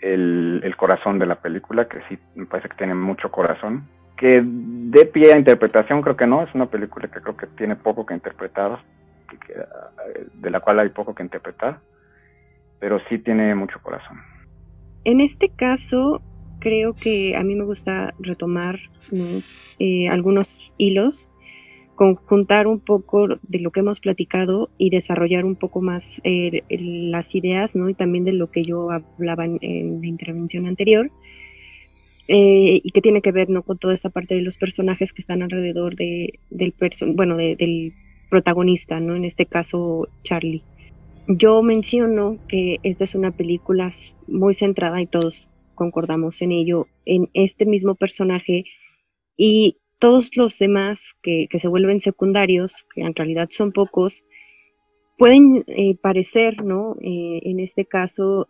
[0.00, 3.88] el, corazón de la película, que sí me parece que tiene mucho corazón.
[4.16, 7.76] Que de pie a interpretación creo que no, es una película que creo que tiene
[7.76, 8.78] poco que interpretar,
[10.34, 11.80] de la cual hay poco que interpretar,
[12.78, 14.18] pero sí tiene mucho corazón.
[15.04, 16.22] En este caso,
[16.60, 18.78] creo que a mí me gusta retomar
[19.78, 21.28] eh, algunos hilos,
[22.02, 27.32] conjuntar un poco de lo que hemos platicado y desarrollar un poco más eh, las
[27.32, 27.88] ideas, ¿no?
[27.88, 31.12] Y también de lo que yo hablaba en, la intervención anterior.
[32.26, 33.62] Eh, y que tiene que ver ¿no?
[33.62, 36.74] con toda esta parte de los personajes que están alrededor de, del
[37.14, 37.92] bueno del
[38.28, 39.14] protagonista, ¿no?
[39.14, 40.64] En este caso Charlie.
[41.28, 43.92] Yo menciono que esta es una película
[44.26, 48.64] muy centrada y todos concordamos en ello, en este mismo personaje
[49.36, 54.24] y todos los demás que, se vuelven secundarios, que en realidad son pocos,
[55.16, 56.96] pueden eh, parecer, ¿no?
[57.00, 58.48] Eh, en este caso,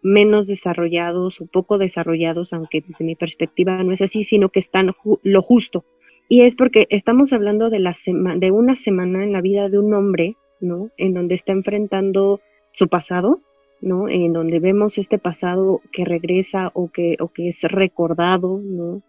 [0.00, 4.92] menos desarrollados o poco desarrollados, aunque desde mi perspectiva no es así, sino que están
[5.24, 5.84] lo justo.
[6.28, 7.96] Y es porque estamos hablando de, la
[8.36, 10.90] de una semana en la vida de un hombre, ¿no?
[10.98, 12.40] En donde está enfrentando
[12.74, 13.40] su pasado,
[13.80, 14.08] ¿no?
[14.08, 19.02] En donde vemos este pasado que regresa o que, o que es recordado, ¿no?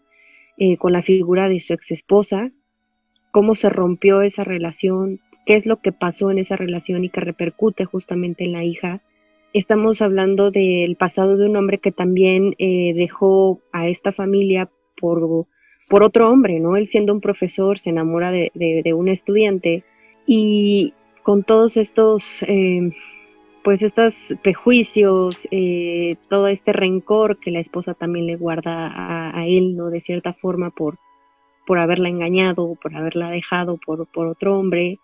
[0.57, 2.51] Eh, con la figura de su ex esposa,
[3.31, 7.21] cómo se rompió esa relación, qué es lo que pasó en esa relación y que
[7.21, 9.01] repercute justamente en la hija.
[9.53, 15.47] Estamos hablando del pasado de un hombre que también eh, dejó a esta familia por,
[15.89, 16.77] por otro hombre, ¿no?
[16.77, 19.83] Él siendo un profesor se enamora de, de, un estudiante
[20.27, 22.91] y con todos estos eh,
[23.63, 28.91] pues estos prejuicios, eh, todo este rencor que la esposa también le guarda
[29.37, 29.89] a, él, ¿no?
[29.89, 30.97] De cierta forma por,
[31.65, 34.99] por haberla engañado, por haberla dejado por, por otro hombre,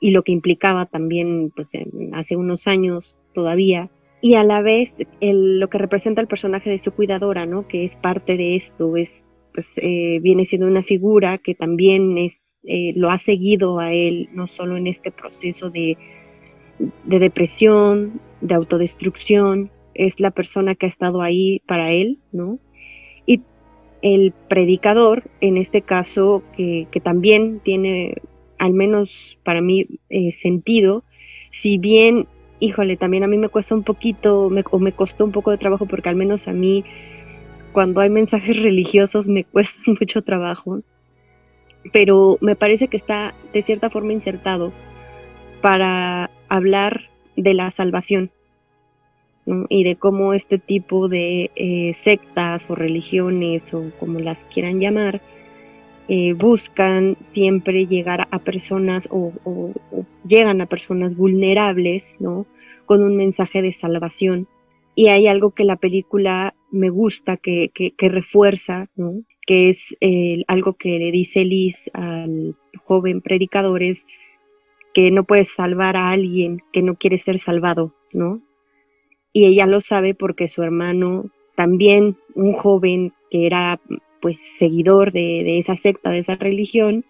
[0.00, 1.72] y lo que implicaba también, pues,
[2.12, 6.92] hace unos años todavía, y a la vez lo que representa el personaje de su
[6.92, 7.66] cuidadora, ¿no?
[7.66, 12.56] Que es parte de esto, es, pues, eh, viene siendo una figura que también es,
[12.64, 15.98] eh, lo ha seguido a él, no solo en este proceso de
[16.78, 22.58] de depresión, de autodestrucción, es la persona que ha estado ahí para él, ¿no?
[23.26, 23.40] Y
[24.02, 28.16] el predicador, en este caso, que, también tiene,
[28.58, 31.04] al menos para mí, eh, sentido,
[31.50, 32.26] si bien,
[32.60, 35.86] híjole, también a mí me cuesta un poquito, o me costó un poco de trabajo,
[35.86, 36.84] porque al menos a mí,
[37.72, 40.80] cuando hay mensajes religiosos, me cuesta mucho trabajo,
[41.92, 44.72] pero me parece que está de cierta forma insertado
[45.64, 48.30] para hablar de la salvación
[49.70, 55.22] y de cómo este tipo de eh, sectas o religiones o como las quieran llamar
[56.08, 59.32] eh, buscan siempre llegar a personas o,
[60.28, 62.44] llegan a personas vulnerables ¿no?
[62.84, 64.46] con un mensaje de salvación.
[64.94, 68.90] Y hay algo que la película me gusta que, refuerza
[69.46, 69.96] que es
[70.46, 74.04] algo que le dice Liz al joven predicador es
[74.94, 78.40] que no puedes salvar a alguien que no quiere ser salvado, ¿no?
[79.32, 83.80] Y ella lo sabe porque su hermano, también un joven que era
[84.22, 87.04] pues seguidor de, esa secta, de esa religión,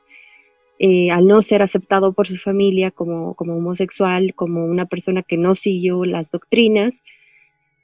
[0.79, 5.37] eh, al no ser aceptado por su familia como, como homosexual, como una persona que
[5.37, 7.03] no siguió las doctrinas,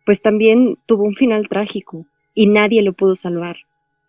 [0.06, 3.58] pues también tuvo un final trágico y nadie lo pudo salvar.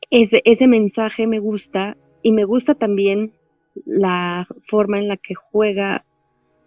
[0.10, 3.34] Ese, ese mensaje me gusta y me gusta también
[3.86, 6.04] la forma en la que juega,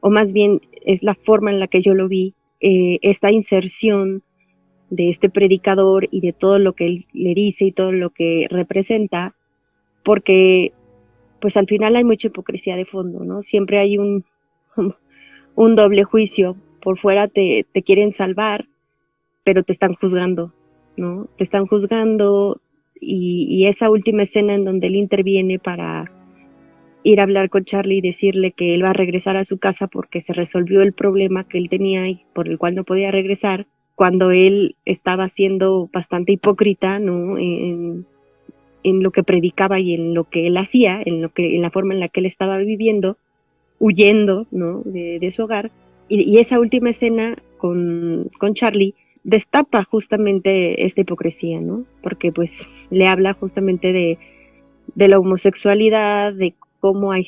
[0.00, 4.22] o más bien es la forma en la que yo lo vi, eh, esta inserción
[4.90, 8.46] de este predicador y de todo lo que él le dice y todo lo que
[8.48, 9.34] representa,
[10.02, 10.72] porque
[11.40, 13.42] pues al final hay mucha hipocresía de fondo, ¿no?
[13.42, 14.24] Siempre hay un,
[15.54, 16.56] un doble juicio.
[16.80, 18.66] Por fuera te, te quieren salvar,
[19.42, 20.52] pero te están juzgando,
[20.96, 21.28] ¿no?
[21.36, 22.60] Te están juzgando
[23.00, 26.10] y, y, esa última escena en donde él interviene para
[27.04, 29.86] ir a hablar con Charlie y decirle que él va a regresar a su casa
[29.86, 33.66] porque se resolvió el problema que él tenía y por el cual no podía regresar,
[33.94, 37.38] cuando él estaba siendo bastante hipócrita, ¿no?
[37.38, 38.06] En,
[38.82, 41.94] lo que predicaba y en lo que él hacía, en lo que en la forma
[41.94, 43.16] en la que él estaba viviendo,
[43.78, 44.82] huyendo ¿no?
[44.84, 45.70] de, su hogar.
[46.08, 51.84] Y, esa última escena con, con Charlie destapa justamente esta hipocresía, ¿no?
[52.02, 54.18] Porque pues le habla justamente de,
[54.94, 57.26] de la homosexualidad, de cómo hay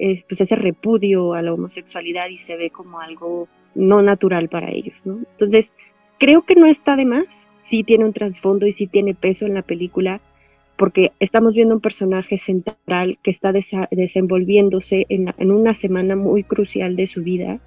[0.00, 4.72] eh, pues, ese repudio a la homosexualidad y se ve como algo no natural para
[4.72, 5.18] ellos, ¿no?
[5.30, 5.70] Entonces,
[6.18, 9.54] creo que no está de más, sí tiene un trasfondo y sí tiene peso en
[9.54, 10.20] la película,
[10.76, 16.96] porque estamos viendo un personaje central que está desenvolviéndose en, en, una semana muy crucial
[16.96, 17.60] de su vida,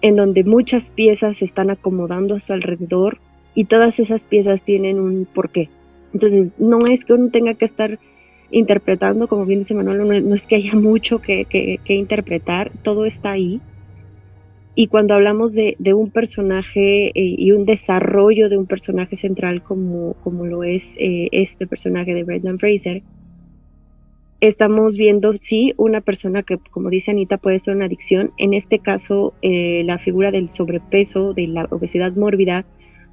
[0.00, 3.18] en donde muchas piezas se están acomodando a su alrededor
[3.54, 5.68] y todas esas piezas tienen un porqué.
[6.14, 7.98] Entonces, no es que uno tenga que estar
[8.50, 13.60] interpretando, como bien dice Manuel, no, es que haya mucho que, interpretar, todo está ahí.
[14.74, 20.16] Y cuando hablamos de, un personaje eh, y un desarrollo de un personaje central como,
[20.24, 23.02] lo es eh, este personaje de Brendan Fraser,
[24.40, 28.32] estamos viendo, sí, una persona que, como dice Anita, puede ser una adicción.
[28.36, 32.66] En este caso, eh, la figura del sobrepeso, de la obesidad mórbida,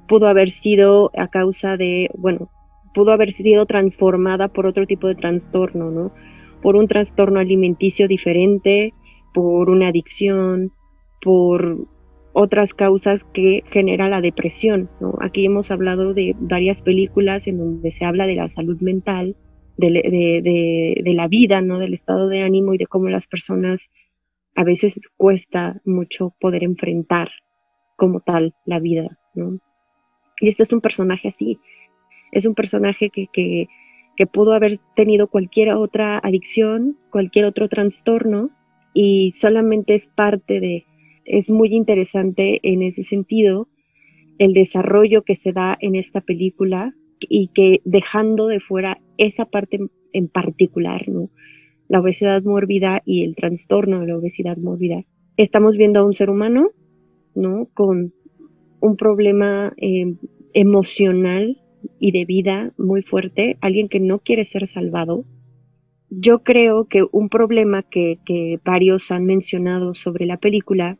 [0.06, 2.50] pudo haber sido a causa de, bueno,
[2.94, 6.12] pudo haber sido transformada por otro tipo de trastorno, ¿no?
[6.62, 8.94] Por un trastorno alimenticio diferente,
[9.34, 10.72] por una adicción,
[11.20, 11.86] por
[12.32, 15.14] otras causas que genera la depresión, ¿no?
[15.20, 19.36] Aquí hemos hablado de varias películas en donde se habla de la salud mental,
[19.76, 19.90] de,
[21.02, 21.78] de la vida, ¿no?
[21.78, 23.90] Del estado de ánimo y de cómo las personas
[24.54, 27.30] a veces cuesta mucho poder enfrentar
[27.96, 29.58] como tal la vida, ¿no?
[30.40, 31.58] Y este es un personaje así,
[32.34, 38.50] es un personaje que, que, pudo haber tenido cualquier otra adicción, cualquier otro trastorno
[38.92, 40.84] y solamente es parte de,
[41.24, 43.68] es muy interesante en ese sentido
[44.38, 49.78] el desarrollo que se da en esta película y que dejando de fuera esa parte
[50.12, 51.30] en particular, ¿no?
[51.88, 55.04] La obesidad mórbida y el trastorno de la obesidad mórbida.
[55.36, 56.70] Estamos viendo a un ser humano,
[57.34, 57.68] ¿no?
[57.74, 58.12] Con
[58.80, 60.14] un problema eh,
[60.52, 61.58] emocional
[61.98, 65.24] y de vida muy fuerte, alguien que no quiere ser salvado.
[66.10, 68.18] Yo creo que un problema que,
[68.64, 70.98] varios han mencionado sobre la película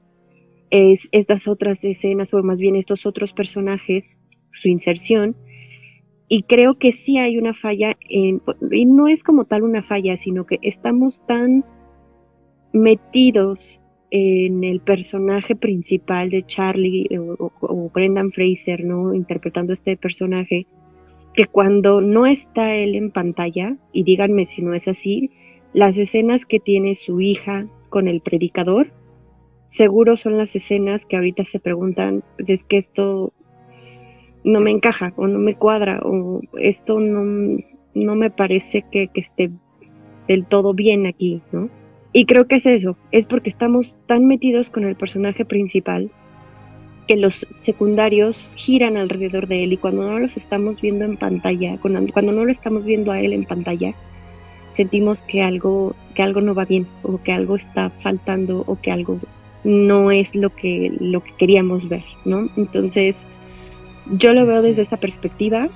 [0.71, 4.19] es estas otras escenas, o más bien estos otros personajes,
[4.53, 5.37] su inserción,
[6.29, 10.47] y creo que sí hay una falla, y no es como tal una falla, sino
[10.47, 11.65] que estamos tan
[12.73, 13.79] metidos
[14.17, 19.13] en el personaje principal de Charlie o, o, Brendan Fraser, ¿no?
[19.13, 20.69] Interpretando este personaje,
[21.35, 25.33] que cuando no está él en pantalla, y díganme si no es así,
[25.73, 28.93] las escenas que tiene su hija con el predicador,
[29.67, 33.33] seguro son las escenas que ahorita se preguntan, pues es que esto
[34.45, 37.59] no me encaja o no me cuadra o esto no,
[37.95, 39.51] no me parece que, que esté
[40.29, 41.69] del todo bien aquí, ¿no?
[42.17, 46.13] Y creo que es eso, es porque estamos tan metidos con el personaje principal
[47.09, 51.77] que los secundarios giran alrededor de él y cuando no los estamos viendo en pantalla,
[51.79, 53.95] cuando, no lo estamos viendo a él en pantalla,
[54.69, 58.93] sentimos que algo, que algo no va bien o que algo está faltando o que
[58.93, 59.19] algo
[59.65, 62.49] no es lo que, lo que queríamos ver, ¿no?
[62.57, 63.27] Entonces,
[64.19, 65.69] yo lo veo desde esa perspectiva,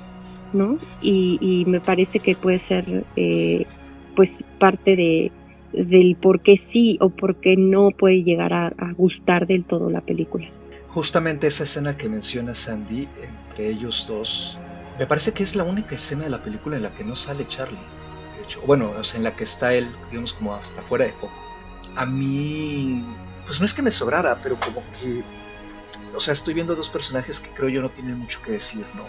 [0.52, 0.78] ¿no?
[1.02, 3.66] Y, me parece que puede ser, eh,
[4.14, 5.32] pues, parte de,
[5.72, 10.00] del por qué sí o por qué no puede llegar a gustar del todo la
[10.00, 10.48] película
[10.98, 14.58] justamente esa escena que menciona Sandy, entre ellos dos,
[14.98, 17.46] me parece que es la única escena de la película en la que no sale
[17.46, 17.78] Charlie.
[18.36, 21.12] De hecho, bueno, o sea, en la que está él, digamos, como hasta fuera de
[21.12, 21.32] foco.
[21.94, 23.04] A mí,
[23.46, 25.22] pues no es que me sobrara, pero como que,
[26.16, 29.04] o sea, estoy viendo dos personajes que creo yo no tienen mucho que decir, ¿no?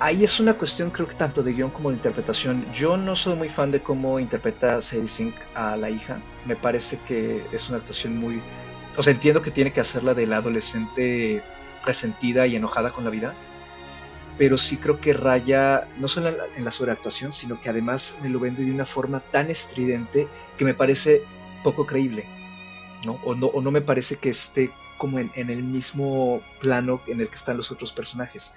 [0.00, 2.66] Ahí es una cuestión, creo que tanto de guion como de interpretación.
[2.74, 6.18] Yo no soy muy fan de cómo interpreta Sadie Sink a la hija.
[6.46, 8.42] Me parece que es una actuación muy,
[8.96, 11.42] o sea, entiendo que tiene que hacerla de la adolescente
[11.84, 13.34] resentida y enojada con la vida,
[14.36, 18.40] pero sí creo que raya no solo en la, sobreactuación, sino que además me lo
[18.40, 20.26] vende de una forma tan estridente
[20.58, 21.22] que me parece
[21.62, 22.24] poco creíble,
[23.06, 23.20] ¿no?
[23.24, 27.20] O no, o no me parece que esté como en, en el mismo plano en
[27.20, 28.52] el que están los otros personajes.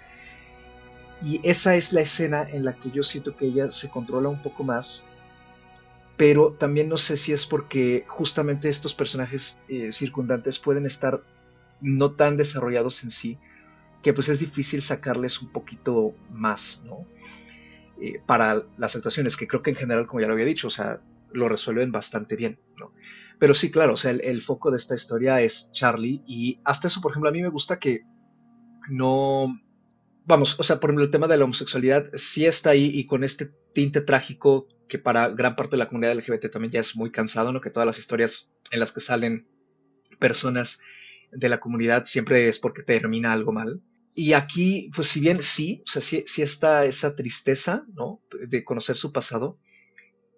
[1.24, 4.41] Y esa es la escena en la que yo siento que ella se controla un
[4.41, 5.05] poco más
[6.18, 11.22] pero también no sé si es porque justamente estos personajes eh, circundantes pueden estar
[11.80, 13.38] no tan desarrollados en sí,
[14.01, 17.05] que pues es difícil sacarles un poquito más, ¿no?
[18.01, 20.72] Eh, para las actuaciones, que creo que en general, como ya lo había dicho, o
[20.72, 20.99] sea,
[21.34, 22.91] lo resuelven bastante bien, ¿no?
[23.38, 26.99] Pero sí, claro, o sea, el, foco de esta historia es Charlie y hasta eso,
[26.99, 28.01] por ejemplo, a mí me gusta que
[28.89, 29.59] no,
[30.28, 33.23] vamos, o sea, por ejemplo, el tema de la homosexualidad sí está ahí y con
[33.23, 37.11] este tinte trágico que para gran parte de la comunidad LGBT también ya es muy
[37.11, 37.61] cansado, ¿no?
[37.61, 39.47] Que todas las historias en las que salen
[40.19, 40.80] personas
[41.32, 43.82] de la comunidad siempre es porque termina algo mal.
[44.13, 48.21] Y aquí, pues si bien sí, o sea, sí, sí está esa tristeza, ¿no?
[48.47, 49.59] De conocer su pasado,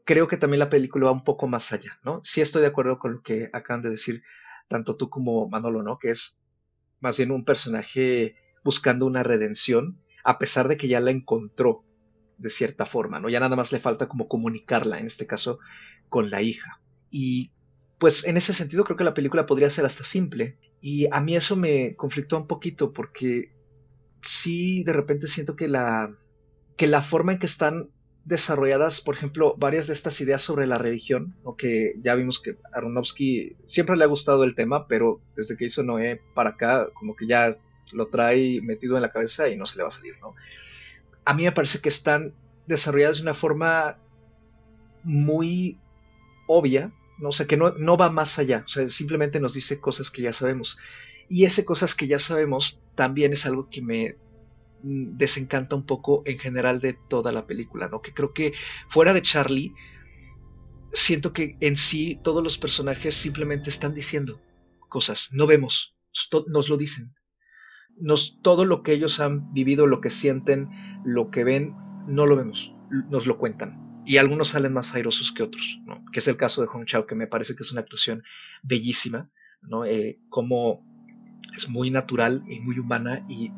[0.06, 2.22] creo que también la película va un poco más allá, ¿no?
[2.24, 4.22] Sí estoy de acuerdo con lo que acaban de decir
[4.68, 5.98] tanto tú como Manolo, ¿no?
[5.98, 6.40] Que es
[7.00, 11.84] más bien un personaje buscando una redención, a pesar de que ya la encontró
[12.38, 13.30] de cierta forma, ¿no?
[13.30, 15.60] Ya nada más le falta como comunicarla, en este caso,
[16.08, 16.80] con la hija.
[17.12, 17.52] Y
[18.00, 20.58] pues en ese sentido creo que la película podría ser hasta simple.
[20.82, 23.52] Y a mí eso me conflictó un poquito porque
[24.22, 26.16] sí de repente siento que la,
[26.78, 27.90] que la forma en que están
[28.24, 31.56] desarrolladas, por ejemplo, varias de estas ideas sobre la religión, ¿no?
[31.56, 35.84] que ya vimos que Aronofsky siempre le ha gustado el tema, pero desde que hizo
[35.84, 37.58] Noé para acá, como que ya
[37.92, 40.36] lo trae metido en la cabeza y no se le va a salir, ¿no?
[41.26, 42.34] A mí me parece que están
[42.68, 43.98] desarrolladas de una forma
[45.04, 45.78] muy
[46.48, 47.30] obvia, ¿no?
[47.30, 50.22] o sea, que no, no va más allá, o sea, simplemente nos dice cosas que
[50.22, 50.78] ya sabemos.
[51.30, 54.16] Y ese cosas que ya sabemos también es algo que me
[54.84, 58.02] Mm, desencanta un poco en general de toda la película, ¿no?
[58.02, 58.54] Que creo que
[58.90, 59.74] fuera de Charlie,
[60.94, 64.42] siento que en sí todos los personajes simplemente están diciendo
[64.88, 65.96] cosas, no vemos,
[66.48, 67.14] nos lo dicen.
[68.00, 70.70] Nos, todo lo que ellos han vivido, lo que sienten,
[71.04, 71.76] lo que ven,
[72.08, 72.74] no lo vemos,
[73.10, 74.04] nos lo cuentan.
[74.06, 76.04] Y algunos salen más airosos que otros, ¿no?
[76.12, 78.24] que es el caso de Hong Chao, que me parece que es una actuación
[78.64, 79.30] bellísima,
[79.62, 79.86] ¿no?
[79.86, 80.84] Eh, como
[81.56, 83.52] es muy natural y muy humana y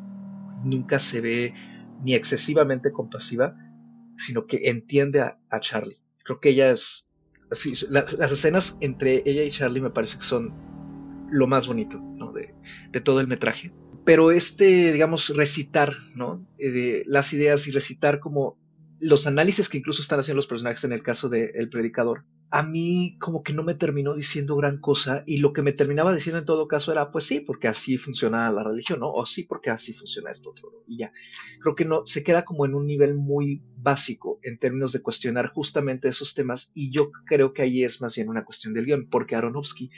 [0.63, 1.53] nunca se ve
[2.01, 3.55] ni excesivamente compasiva,
[4.17, 6.01] sino que entiende a, Charlie.
[6.23, 7.09] Creo que ella es...
[7.49, 10.53] Así, las escenas entre ella y Charlie me parece que son
[11.29, 12.01] lo más bonito
[12.91, 13.71] de, todo el metraje.
[14.03, 16.45] Pero este, digamos, recitar ¿no?
[16.57, 18.57] Eh, las ideas y recitar como
[18.99, 22.63] los análisis que incluso están haciendo los personajes en el caso de El Predicador, a
[22.63, 26.37] mí como que no me terminó diciendo gran cosa y lo que me terminaba diciendo
[26.37, 29.11] en todo caso era, pues sí, porque así funciona la religión, ¿no?
[29.11, 31.13] O sí, porque así funciona esto otro, y ya.
[31.61, 35.47] Creo que no, se queda como en un nivel muy básico en términos de cuestionar
[35.47, 39.07] justamente esos temas y yo creo que ahí es más bien una cuestión del guion,
[39.09, 39.89] porque Aronofsky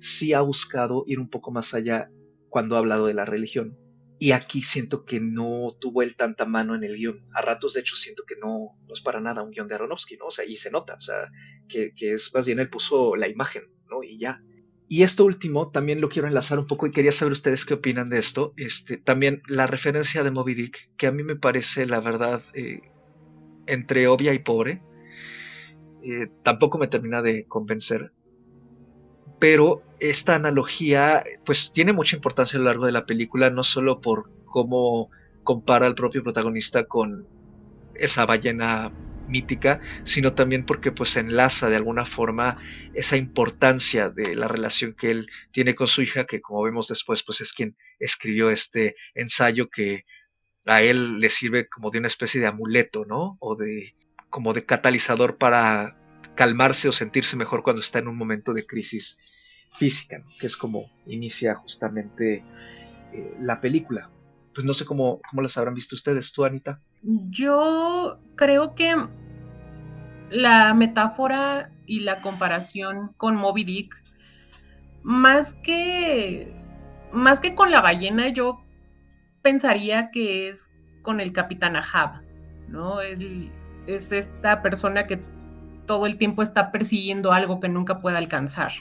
[0.00, 2.10] sí ha buscado ir un poco más allá
[2.50, 3.78] cuando ha hablado de la religión
[4.22, 7.24] y aquí siento que no tuvo él tanta mano en el guion.
[7.32, 10.18] A ratos, de hecho, siento que no, no es para nada un guion de Aronofsky,
[10.18, 10.26] ¿no?
[10.26, 11.30] O sea, y se nota, o sea,
[11.66, 14.02] que, es más bien él puso la imagen, ¿no?
[14.02, 14.42] Y ya.
[14.90, 18.10] Y esto último también lo quiero enlazar un poco y quería saber ustedes qué opinan
[18.10, 18.52] de esto.
[18.58, 22.82] Este, también la referencia de Moby Dick, que a mí me parece, la verdad, eh,
[23.66, 24.82] entre obvia y pobre.
[26.02, 28.12] Eh, tampoco me termina de convencer
[29.40, 34.00] pero esta analogía pues tiene mucha importancia a lo largo de la película, no solo
[34.00, 35.10] por cómo
[35.42, 37.26] compara al propio protagonista con
[37.94, 38.92] esa ballena
[39.26, 42.58] mítica, sino también porque pues enlaza de alguna forma
[42.94, 47.22] esa importancia de la relación que él tiene con su hija, que como vemos después
[47.22, 50.04] pues es quien escribió este ensayo que
[50.66, 53.38] a él le sirve como de una especie de amuleto, ¿no?
[53.40, 53.94] O de
[54.28, 55.96] como de catalizador para
[56.34, 59.18] calmarse o sentirse mejor cuando está en un momento de crisis
[59.72, 62.44] física, que es como inicia justamente
[63.12, 64.10] eh, la película.
[64.54, 66.80] Pues no sé cómo, cómo las habrán visto ustedes, tú, Anita.
[67.02, 68.96] Yo creo que
[70.30, 74.02] la metáfora y la comparación con Moby Dick,
[75.02, 76.52] más que,
[77.12, 78.62] más que con la ballena, yo
[79.42, 80.70] pensaría que es
[81.02, 82.22] con el capitán Ahab,
[82.68, 83.00] ¿no?
[83.00, 85.22] es esta persona que
[85.86, 88.72] todo el tiempo está persiguiendo algo que nunca puede alcanzar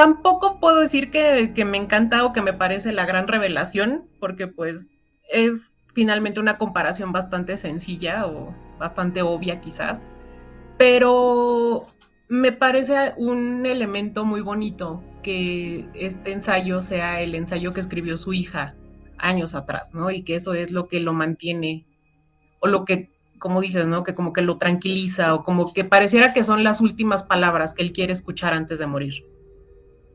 [0.00, 4.88] tampoco puedo decir que, me encanta o que me parece la gran revelación, porque pues
[5.28, 10.08] es finalmente una comparación bastante sencilla o bastante obvia quizás,
[10.78, 11.86] pero
[12.30, 18.32] me parece un elemento muy bonito que este ensayo sea el ensayo que escribió su
[18.32, 18.74] hija
[19.18, 20.10] años atrás, ¿no?
[20.10, 21.84] Y que eso es lo que lo mantiene,
[22.60, 24.02] o lo que, como dices, ¿no?
[24.02, 27.82] Que como que lo tranquiliza, o como que pareciera que son las últimas palabras que
[27.82, 29.24] él quiere escuchar antes de morir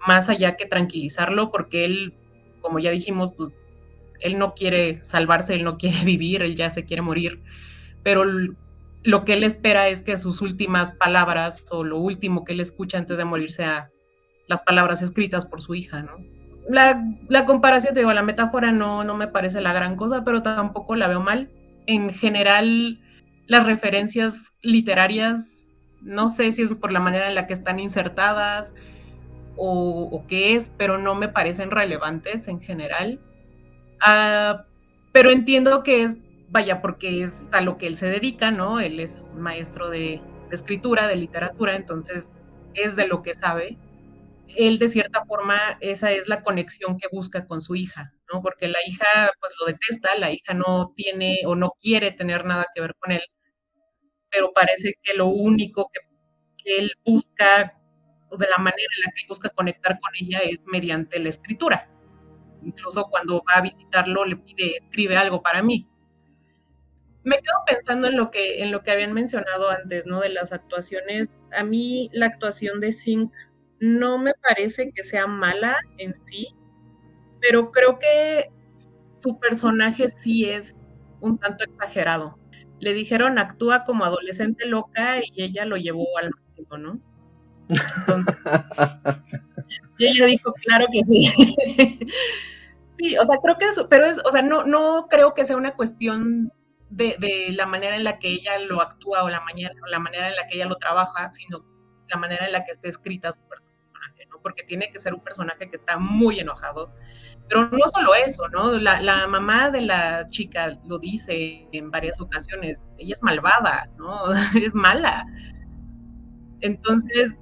[0.06, 2.14] más allá que tranquilizarlo, porque él,
[2.62, 3.52] como ya dijimos, pues
[4.20, 7.42] él no quiere salvarse, él no quiere vivir, él ya se quiere morir,
[8.04, 8.24] pero
[9.04, 12.98] lo que él espera es que sus últimas palabras o lo último que él escucha
[12.98, 13.92] antes de morir sea
[14.48, 16.18] las palabras escritas por su hija, ¿no?
[16.68, 20.42] La, la comparación, te digo, la metáfora no, no me parece la gran cosa, pero
[20.42, 21.52] tampoco la veo mal.
[21.86, 23.00] En general,
[23.46, 28.74] las referencias literarias, no sé si es por la manera en la que están insertadas,
[29.58, 33.20] o, qué es, pero no me parecen relevantes en general.
[34.02, 34.66] Ah,
[35.14, 36.18] pero entiendo que es,
[36.50, 38.80] vaya, porque es a lo que él se dedica, ¿no?
[38.80, 42.34] Él es maestro de, escritura, de literatura, entonces
[42.74, 43.78] es de lo que sabe.
[44.58, 48.42] él de cierta forma esa es la conexión que busca con su hija, ¿no?
[48.42, 52.68] Porque la hija pues lo detesta, la hija no tiene o no quiere tener nada
[52.74, 53.24] que ver con él,
[54.30, 56.02] pero parece que lo único que,
[56.78, 57.80] él busca,
[58.38, 61.90] de la manera en la que busca conectar con ella es mediante la escritura.
[62.64, 65.88] Incluso cuando va a visitarlo le pide, escribe algo para mí.
[67.24, 70.20] Me quedo pensando en lo que, en lo que habían mencionado antes, ¿no?
[70.20, 71.30] De las actuaciones.
[71.52, 73.32] A mí la actuación de Zinc
[73.80, 76.56] no me parece que sea mala en sí,
[77.42, 78.50] pero creo que
[79.12, 80.76] su personaje sí es
[81.22, 82.38] un tanto exagerado.
[82.80, 87.02] Le dijeron actúa como adolescente loca y ella lo llevó al máximo, ¿no?
[87.70, 88.36] Entonces,
[89.98, 91.32] y ella dijo, claro que sí.
[92.88, 95.58] sí, o sea, creo que eso, pero es, o sea, no, no creo que sea
[95.58, 96.52] una cuestión
[96.90, 100.00] de, de, la manera en la que ella lo actúa o la, manera, o la
[100.00, 101.66] manera en la que ella lo trabaja, sino
[102.08, 104.40] la manera en la que está escrita su personaje, ¿no?
[104.42, 106.94] Porque tiene que ser un personaje que está muy enojado.
[107.50, 108.72] Pero no solo eso, ¿no?
[108.74, 114.32] La, la mamá de la chica lo dice en varias ocasiones, ella es malvada, ¿no?
[114.56, 115.26] es mala.
[116.62, 117.40] Entonces,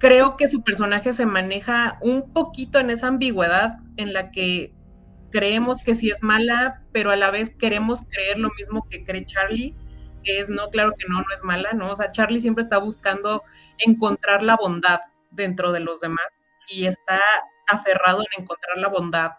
[0.00, 4.74] creo que su personaje se maneja un poquito en esa ambigüedad en la que
[5.30, 9.26] creemos que sí es mala, pero a la vez queremos creer lo mismo que cree
[9.26, 9.76] Charlie,
[10.24, 11.90] que es, no, claro que no, no es mala, ¿no?
[11.90, 13.44] O sea, Charlie siempre está buscando
[13.78, 16.26] encontrar la bondad dentro de los demás
[16.68, 17.20] y está
[17.68, 19.32] aferrado en encontrar la bondad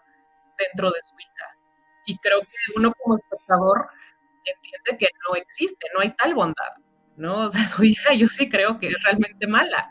[0.58, 1.58] dentro de su hija.
[2.06, 3.88] Y creo que uno como espectador
[4.44, 6.72] entiende que no existe, no hay tal bondad,
[7.16, 7.38] ¿no?
[7.46, 9.90] O sea, su hija yo sí creo que es realmente mala.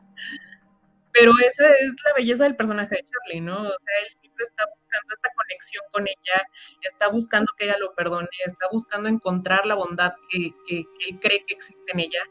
[1.14, 3.58] Pero esa es la belleza del personaje de Charlie, ¿no?
[3.62, 6.44] O sea, él siempre está buscando esta conexión con ella,
[6.82, 11.44] está buscando que ella lo perdone, está buscando encontrar la bondad que, que, él cree
[11.46, 12.22] que existe en ella.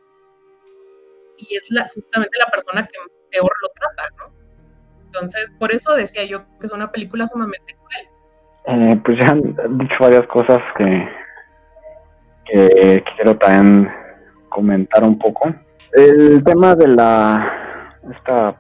[1.36, 2.98] Y es la, justamente la persona que
[3.30, 4.32] peor lo trata, ¿no?
[5.04, 8.08] Entonces, por eso decía yo que es una película sumamente cruel.
[8.66, 11.08] Eh, pues ya han dicho varias cosas que,
[12.46, 13.90] que quiero también
[14.48, 15.52] comentar un poco.
[15.92, 17.60] El tema de la
[18.14, 18.56] esta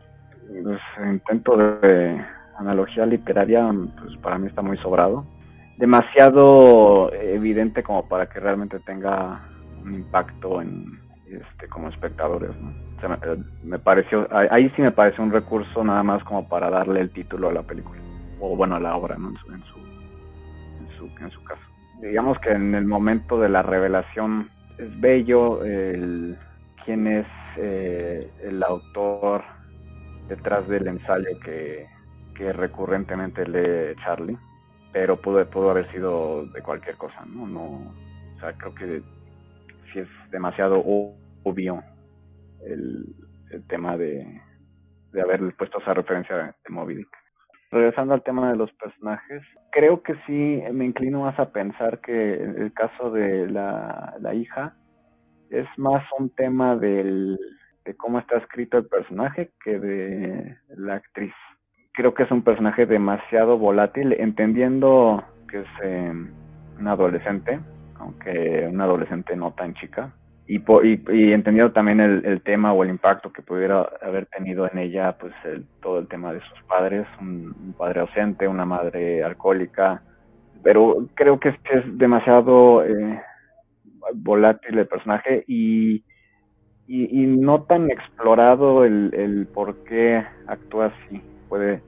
[0.62, 2.20] pues, intento de
[2.58, 5.24] analogía literaria, pues para mí está muy sobrado.
[5.78, 9.40] Demasiado evidente como para que realmente tenga
[9.82, 12.50] un impacto en este como espectadores,
[13.62, 17.48] me, pareció, ahí sí me pareció un recurso nada más como para darle el título
[17.48, 18.00] a la película,
[18.40, 19.30] o bueno, a la obra, ¿no?
[19.30, 19.62] En su, en
[20.98, 21.62] su, en su, caso.
[22.02, 26.36] Digamos que en el momento de la revelación es bello el
[26.84, 27.26] quién es
[27.56, 29.42] eh, el autor
[30.30, 31.86] detrás del ensayo que,
[32.54, 34.38] recurrentemente lee Charlie,
[34.94, 37.46] pero pudo, pudo haber sido de cualquier cosa, ¿no?
[37.46, 39.02] no o sea, creo que
[39.92, 40.82] si es demasiado
[41.44, 41.82] obvio
[42.64, 43.14] el,
[43.68, 44.40] tema de,
[45.12, 47.04] de haber puesto esa referencia de Moby.
[47.70, 52.42] Regresando al tema de los personajes, creo que sí me inclino más a pensar que
[52.42, 54.74] el caso de la hija
[55.50, 57.38] es más un tema del
[57.90, 61.34] de cómo está escrito el personaje que de la actriz.
[61.92, 66.12] Creo que es un personaje demasiado volátil, entendiendo que es eh,
[66.78, 67.58] un adolescente,
[67.96, 70.12] aunque un adolescente no tan chica,
[70.46, 75.16] y, y, entendiendo también el, tema o el impacto que pudiera haber tenido en ella,
[75.18, 75.32] pues
[75.80, 80.02] todo el tema de sus padres, un, padre ausente, una madre alcohólica,
[80.62, 83.20] pero creo que es, es demasiado eh,
[84.14, 86.04] volátil el personaje y
[86.92, 91.22] y, no tan explorado el, el por qué actúa así.
[91.48, 91.82] Puede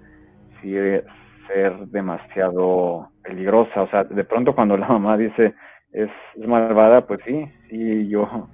[0.62, 3.82] ser demasiado peligrosa.
[3.82, 5.54] O sea, de pronto cuando la mamá dice
[5.92, 6.10] es,
[6.46, 8.48] malvada, pues sí, sí, yo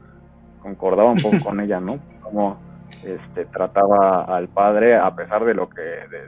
[0.61, 1.99] concordaba un poco con ella, ¿no?
[2.23, 2.59] Como
[3.05, 6.27] este, trataba al padre a pesar de lo que, de,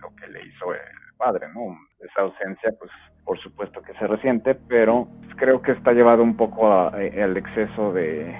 [0.00, 0.80] lo que le hizo el
[1.16, 1.76] padre, ¿no?
[2.00, 2.90] Esa ausencia, pues
[3.24, 8.34] por supuesto que se resiente, pero creo que está llevado un poco al exceso de,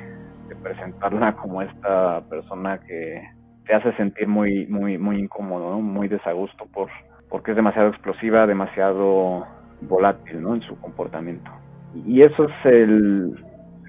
[0.62, 3.22] presentarla como esta persona que
[3.66, 6.88] te hace sentir muy muy muy incómodo, muy desagusto por
[7.28, 9.46] porque es demasiado explosiva, demasiado
[9.82, 10.54] volátil, ¿no?
[10.54, 11.50] En su comportamiento.
[12.06, 13.44] Y eso es el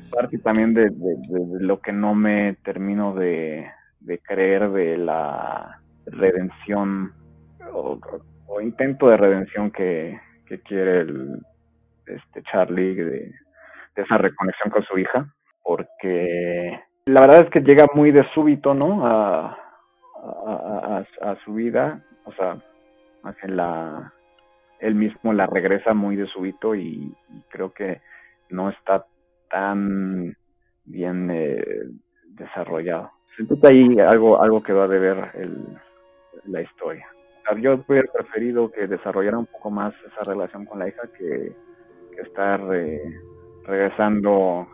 [0.10, 0.92] parte también de,
[1.60, 3.70] lo que no me termino de,
[4.24, 7.14] creer de la redención
[7.72, 8.00] o,
[8.62, 10.20] intento de redención que,
[10.66, 11.40] quiere el
[12.08, 13.32] este Charlie de
[13.96, 15.32] esa reconexión con su hija
[15.70, 19.06] porque la verdad es que llega muy de súbito, ¿no?
[19.06, 19.56] A,
[21.46, 22.58] su vida, o sea,
[23.44, 24.12] la,
[24.80, 27.16] él mismo la regresa muy de súbito y,
[27.50, 28.02] creo que
[28.50, 29.06] no está
[29.52, 30.36] tan
[30.86, 31.64] bien eh,
[32.30, 33.12] desarrollado.
[33.38, 35.78] Que ahí algo, algo que va a deber el,
[36.46, 37.06] la historia.
[37.62, 41.56] yo hubiera preferido que desarrollara un poco más esa relación con la hija que,
[42.20, 43.02] estar eh,
[43.66, 44.68] regresando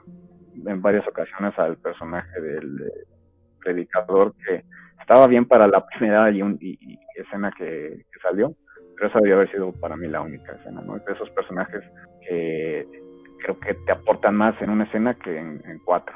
[0.65, 2.91] en varias ocasiones al personaje del
[3.59, 4.63] predicador que
[4.99, 8.55] estaba bien para la primera y, escena que, salió,
[8.95, 10.97] pero esa debió haber sido para mí la única escena, ¿no?
[10.97, 11.83] De esos personajes
[12.27, 12.87] que
[13.39, 16.15] creo que te aportan más en una escena que en, cuatro.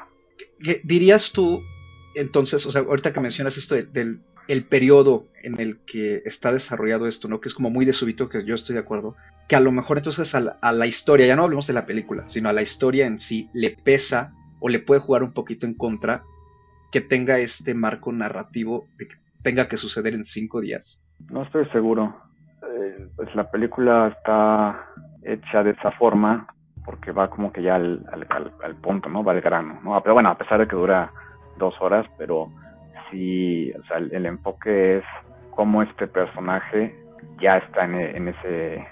[0.82, 1.60] ¿Dirías tú,
[2.14, 4.20] entonces, o sea, ahorita que mencionas esto del
[4.52, 7.40] el periodo en el que está desarrollado esto, ¿no?
[7.40, 9.16] Que es como muy de súbito, que yo estoy de acuerdo,
[9.48, 11.86] que a lo mejor entonces a la, a la historia, ya no hablemos de la
[11.86, 15.66] película, sino a la historia en sí, le pesa o le puede jugar un poquito
[15.66, 16.22] en contra
[16.92, 21.02] que tenga este marco narrativo de que tenga que suceder en cinco días?
[21.30, 22.14] No estoy seguro.
[22.62, 24.86] Eh, pues la película está
[25.22, 26.46] hecha de esa forma
[26.84, 28.04] porque va como que ya al,
[28.62, 29.22] al, punto, ¿no?
[29.22, 30.00] Va al grano, ¿no?
[30.02, 31.12] Pero bueno, a pesar de que dura
[31.58, 32.50] dos horas, pero
[33.10, 35.04] sí, o sea, el, enfoque es
[35.50, 36.94] cómo este personaje
[37.40, 38.86] ya está en, ese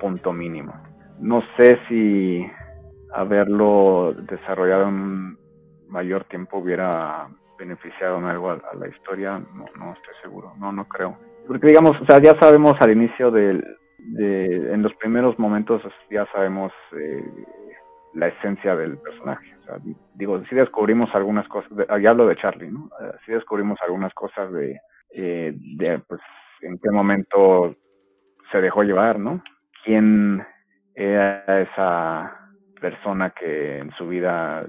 [0.00, 0.74] punto mínimo.
[1.20, 2.46] No sé si
[3.12, 5.38] haberlo desarrollado en
[5.88, 10.86] mayor tiempo hubiera beneficiado en algo a, la historia, no, no estoy seguro, no, no
[10.86, 11.16] creo.
[11.46, 13.62] Porque digamos, o sea, ya sabemos al inicio del,
[13.98, 17.24] de, en los primeros momentos ya sabemos eh,
[18.14, 19.54] la esencia del personaje.
[19.60, 19.76] O sea,
[20.14, 22.90] digo, si descubrimos algunas cosas, ya hablo de Charlie, ¿no?
[23.00, 26.20] Eh, si descubrimos algunas cosas de, eh, de, pues,
[26.62, 27.74] en qué momento
[28.50, 29.42] se dejó llevar, ¿no?
[29.84, 30.44] ¿Quién
[30.94, 32.44] era esa
[32.80, 34.66] persona que en su vida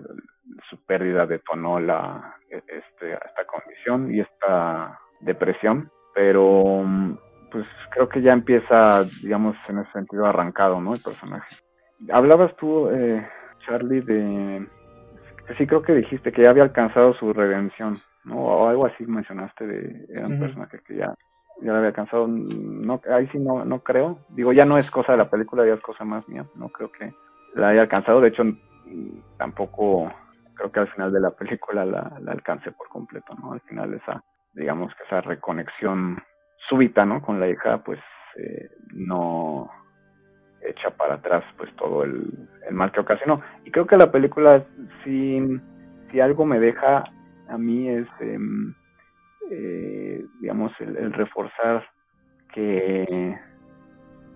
[0.70, 6.84] su pérdida detonó la, e, este, esta condición y esta depresión, pero
[7.52, 10.94] pues creo que ya empieza, digamos, en ese sentido arrancado, ¿no?
[10.94, 11.56] El personaje.
[12.12, 13.28] Hablabas tú, eh,
[13.66, 14.68] Charlie, de...
[15.58, 18.38] Sí, creo que dijiste que ya había alcanzado su redención, ¿no?
[18.38, 21.14] O algo así mencionaste de era un personaje que ya,
[21.62, 22.28] ya lo había alcanzado.
[22.28, 24.18] No, ahí sí no, no creo.
[24.30, 26.46] Digo, ya no es cosa de la película, ya es cosa más mía.
[26.56, 27.14] No creo que
[27.54, 28.22] la haya alcanzado.
[28.22, 28.44] De hecho,
[29.38, 30.12] tampoco
[30.56, 33.54] creo que al final de la película la, la alcance por completo, ¿no?
[33.54, 34.24] Al final esa,
[34.54, 36.18] digamos que esa reconexión
[36.58, 37.22] súbita, ¿no?
[37.22, 38.00] Con la hija, pues
[38.38, 39.70] eh, no
[40.70, 42.32] echa para atrás pues todo el,
[42.72, 43.42] mal que ocasionó.
[43.64, 44.64] Y creo que la película,
[45.04, 45.42] si,
[46.12, 47.04] si algo me deja
[47.48, 48.74] a mí es, em,
[49.52, 51.88] eh, digamos, el, reforzar
[52.54, 53.38] que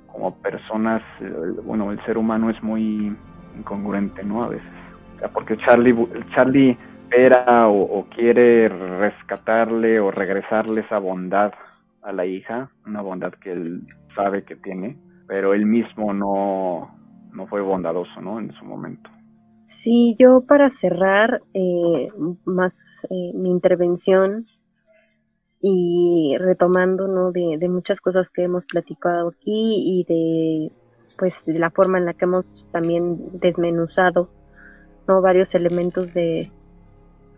[0.07, 1.01] como personas,
[1.63, 3.15] bueno, el ser humano es muy
[3.57, 4.43] incongruente, ¿no?
[4.43, 4.69] A veces
[5.34, 5.95] porque Charlie,
[6.34, 6.77] Charlie
[7.09, 11.51] espera o, quiere rescatarle o regresarle esa bondad
[12.03, 13.82] a la hija, una bondad que él
[14.15, 14.95] sabe que tiene,
[15.30, 16.89] pero él mismo no,
[17.32, 18.39] no fue bondadoso, ¿no?
[18.39, 19.09] En su momento.
[19.67, 22.09] Sí, yo para cerrar eh,
[22.43, 22.73] más
[23.09, 24.45] eh, mi intervención
[25.61, 27.32] y retomando ¿no?
[27.32, 29.43] de, de, muchas cosas que hemos platicado aquí
[29.86, 30.71] y de
[31.17, 34.30] pues de la forma en la que hemos también desmenuzado
[35.17, 36.51] varios elementos de,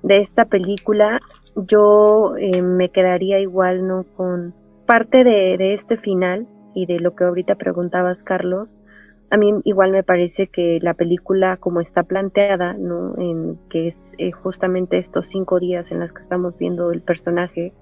[0.04, 1.20] de esta película,
[1.56, 4.04] yo eh, me quedaría igual ¿no?
[4.16, 4.54] con
[4.86, 8.78] parte de, este final y de lo que ahorita preguntabas, Carlos.
[9.30, 13.16] A mí igual me parece que la película como está planteada, ¿no?
[13.18, 17.74] En que es eh, justamente estos cinco días en los que estamos viendo el personaje,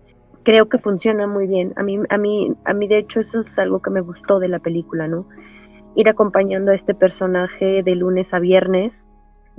[0.43, 1.73] creo que funciona muy bien.
[1.75, 4.47] A mí, a mí, a mí de hecho eso es algo que me gustó de
[4.47, 5.27] la película, ¿no?
[5.95, 9.07] Ir acompañando a este personaje de lunes a viernes,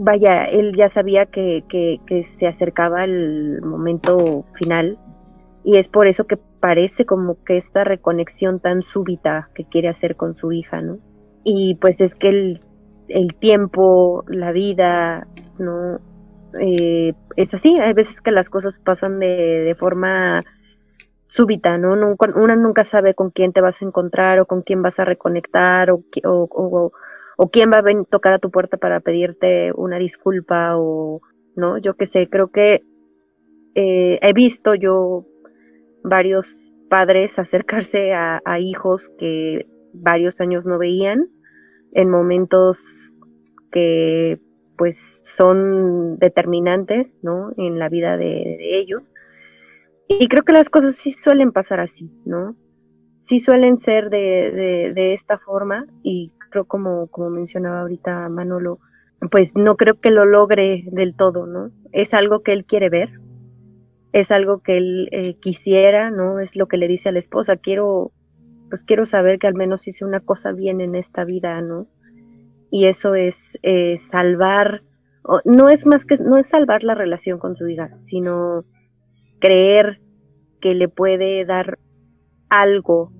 [0.00, 4.98] vaya, él ya sabía que, que, se acercaba el momento final
[5.64, 10.16] y es por eso que parece como que esta reconexión tan súbita que quiere hacer
[10.16, 10.98] con su hija, ¿no?
[11.44, 12.60] Y pues es que el,
[13.08, 15.26] el tiempo, la vida,
[15.58, 16.00] ¿no?
[16.60, 20.44] Eh, es así, hay veces que las cosas pasan de, de forma
[21.28, 21.94] súbita, ¿no?
[21.94, 25.04] Nunca, una nunca sabe con quién te vas a encontrar o con quién vas a
[25.04, 26.92] reconectar o, o,
[27.36, 31.20] o quién va a tocar a tu puerta para pedirte una disculpa o
[31.56, 32.82] no, yo qué sé, creo que
[33.74, 35.24] eh, he visto yo
[36.02, 41.28] varios padres acercarse a, hijos que varios años no veían
[41.92, 43.12] en momentos
[43.70, 44.40] que
[44.76, 47.52] pues son determinantes, ¿no?
[47.56, 49.02] En la vida de, ellos.
[50.08, 52.56] Y creo que las cosas sí suelen pasar así, ¿no?
[53.18, 58.80] Sí suelen ser de, de, de esta forma y creo como, como mencionaba ahorita Manolo,
[59.30, 61.70] pues no creo que lo logre del todo, ¿no?
[61.92, 63.10] Es algo que él quiere ver,
[64.12, 66.40] es algo que él eh, quisiera, ¿no?
[66.40, 68.12] Es lo que le dice a la esposa, quiero,
[68.68, 71.86] pues quiero saber que al menos hice una cosa bien en esta vida, ¿no?
[72.70, 74.82] Y eso es eh, salvar,
[75.44, 78.64] no es más que, no es salvar la relación con su hija, sino
[79.40, 80.00] creer
[80.60, 81.78] que le puede dar
[82.48, 83.12] algo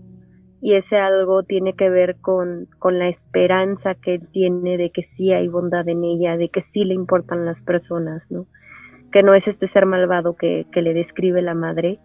[0.63, 5.03] y ese algo tiene que ver con, con la esperanza que él tiene de que
[5.03, 8.47] sí hay bondad en ella, de que sí le importan las personas, ¿no?
[9.11, 11.99] Que no es este ser malvado que, que le describe la madre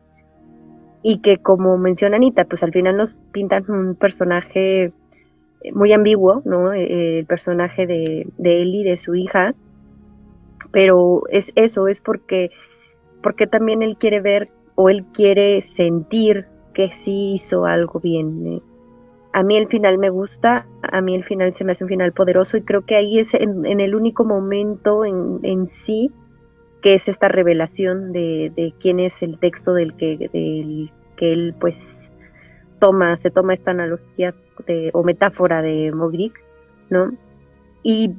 [1.04, 4.92] y que como menciona Anita, pues al final nos pintan un personaje
[5.74, 6.74] muy ambiguo, ¿no?
[6.74, 9.54] Eh, el personaje de, de Ellie, de su hija,
[10.72, 12.50] pero es eso, es porque,
[13.22, 18.46] porque también él quiere ver o él quiere sentir que sí hizo algo bien.
[18.48, 18.62] ¿eh?
[19.34, 22.12] A mí el final me gusta, a mí el final se me hace un final
[22.14, 26.12] poderoso y creo que ahí es en, el único momento en, en, sí
[26.86, 31.56] que es esta revelación de, de, quién es el texto del que, del que él
[31.60, 32.12] pues
[32.78, 34.36] toma, se toma esta analogía
[34.68, 36.32] de, o metáfora de Moby
[36.92, 37.12] ¿no?
[37.82, 38.14] Y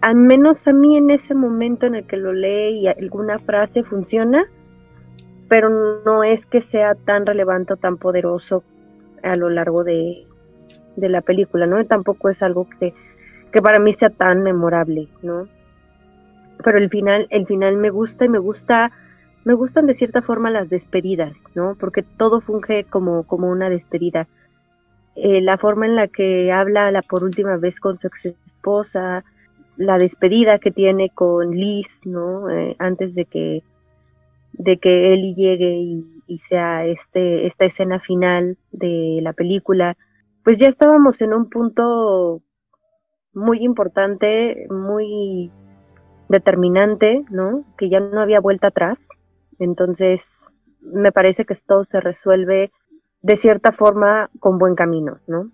[0.00, 3.82] al menos a mí en ese momento en el que lo lee y alguna frase
[3.82, 4.44] funciona,
[5.48, 5.68] pero
[6.04, 8.62] no es que sea tan relevante o tan poderoso
[9.24, 10.24] a lo largo de,
[10.94, 11.84] la película, ¿no?
[11.84, 12.94] tampoco es algo que,
[13.50, 15.48] que para mí sea tan memorable, ¿no?
[16.62, 18.92] Pero el final, el final me gusta y me gusta,
[19.44, 21.76] me gustan de cierta forma las despedidas, ¿no?
[21.78, 24.28] Porque todo funge como, como una despedida.
[25.14, 29.24] Eh, la forma en la que habla la por última vez con su ex esposa,
[29.76, 32.48] la despedida que tiene con Liz, ¿no?
[32.50, 33.62] Eh, antes de que
[34.52, 35.72] de que Ellie llegue
[36.26, 39.96] y, sea este, esta escena final de la película,
[40.44, 42.42] pues ya estábamos en un punto
[43.34, 45.50] muy importante, muy
[46.28, 47.64] determinante, ¿no?
[47.76, 49.08] Que ya no había vuelta atrás.
[49.58, 50.26] Entonces,
[50.80, 52.72] me parece que todo se resuelve
[53.22, 55.50] de cierta forma con buen camino, ¿no?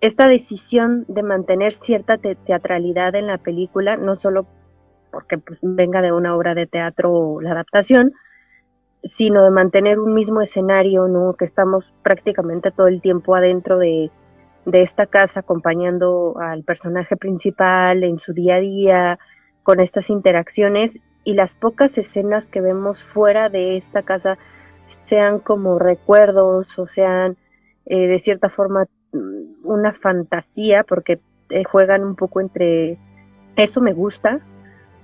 [0.00, 4.46] Esta decisión de mantener cierta teatralidad en la película, no solo
[5.10, 8.12] porque pues, venga de una obra de teatro o la adaptación,
[9.02, 11.34] sino de mantener un mismo escenario, ¿no?
[11.34, 14.10] Que estamos prácticamente todo el tiempo adentro de,
[14.66, 19.18] de esta casa acompañando al personaje principal en su día a día,
[19.66, 24.38] con estas interacciones y las pocas escenas que vemos fuera de esta casa
[25.06, 27.36] sean como recuerdos o sean
[27.86, 31.18] eh, de cierta forma mm, una fantasía porque
[31.50, 32.96] eh, juegan un poco entre
[33.56, 34.40] eso me gusta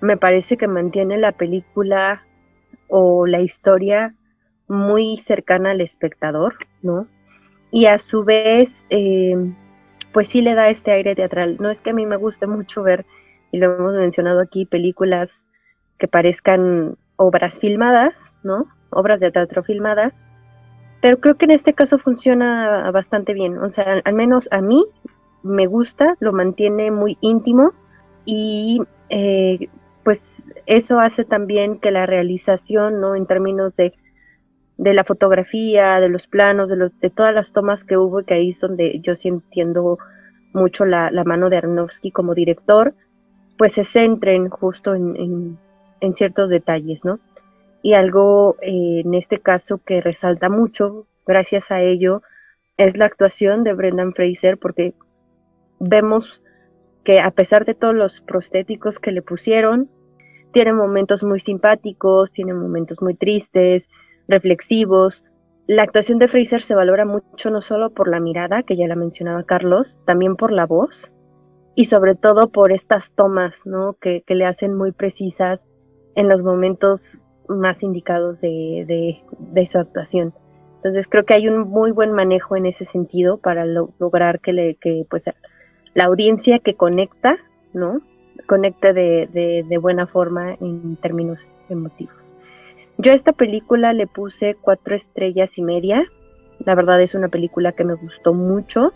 [0.00, 2.22] me parece que mantiene la película
[2.86, 4.14] o la historia
[4.68, 7.08] muy cercana al espectador, ¿no?
[7.72, 9.34] Y a su vez, eh,
[10.12, 11.56] pues sí le da este aire teatral.
[11.58, 13.04] No es que a mí me guste mucho ver,
[13.52, 15.44] y lo hemos mencionado aquí, películas
[15.98, 18.66] que parezcan obras filmadas, ¿no?
[18.90, 20.26] Obras de teatro filmadas,
[21.00, 23.58] pero creo que en este caso funciona bastante bien.
[23.58, 24.84] O sea, al menos a mí
[25.42, 27.72] me gusta, lo mantiene muy íntimo
[28.24, 28.80] y
[29.10, 29.68] eh,
[30.04, 33.14] pues eso hace también que la realización, ¿no?
[33.14, 33.94] En términos de,
[34.78, 38.34] de la fotografía, de los planos, de, los, de todas las tomas que hubo, que
[38.34, 39.98] ahí es donde yo sí entiendo
[40.52, 42.94] mucho la, la mano de Arnowski como director,
[43.62, 45.56] pues se centren justo en,
[46.00, 47.20] en, ciertos detalles, ¿no?
[47.80, 52.22] Y algo eh, en este caso que resalta mucho, gracias a ello,
[52.76, 54.94] es la actuación de Brendan Fraser, porque
[55.78, 56.42] vemos
[57.04, 59.88] que a pesar de todos los prostéticos que le pusieron,
[60.50, 63.88] tiene momentos muy simpáticos, tiene momentos muy tristes,
[64.26, 65.22] reflexivos.
[65.68, 68.96] La actuación de Fraser se valora mucho no solo por la mirada, que ya la
[68.96, 71.12] mencionaba Carlos, también por la voz
[71.74, 73.94] y sobre todo por estas tomas, ¿no?
[73.94, 75.66] Que, le hacen muy precisas
[76.14, 77.18] en los momentos
[77.48, 79.22] más indicados de,
[79.70, 80.34] su actuación.
[80.76, 84.74] Entonces creo que hay un muy buen manejo en ese sentido para lograr que, le,
[84.76, 85.24] que pues
[85.94, 87.36] la audiencia que conecta,
[87.72, 88.00] ¿no?
[88.46, 92.16] Conecte de, de, buena forma en términos emotivos.
[92.98, 96.04] Yo a esta película le puse cuatro estrellas y media.
[96.64, 98.92] La verdad es una película que me gustó mucho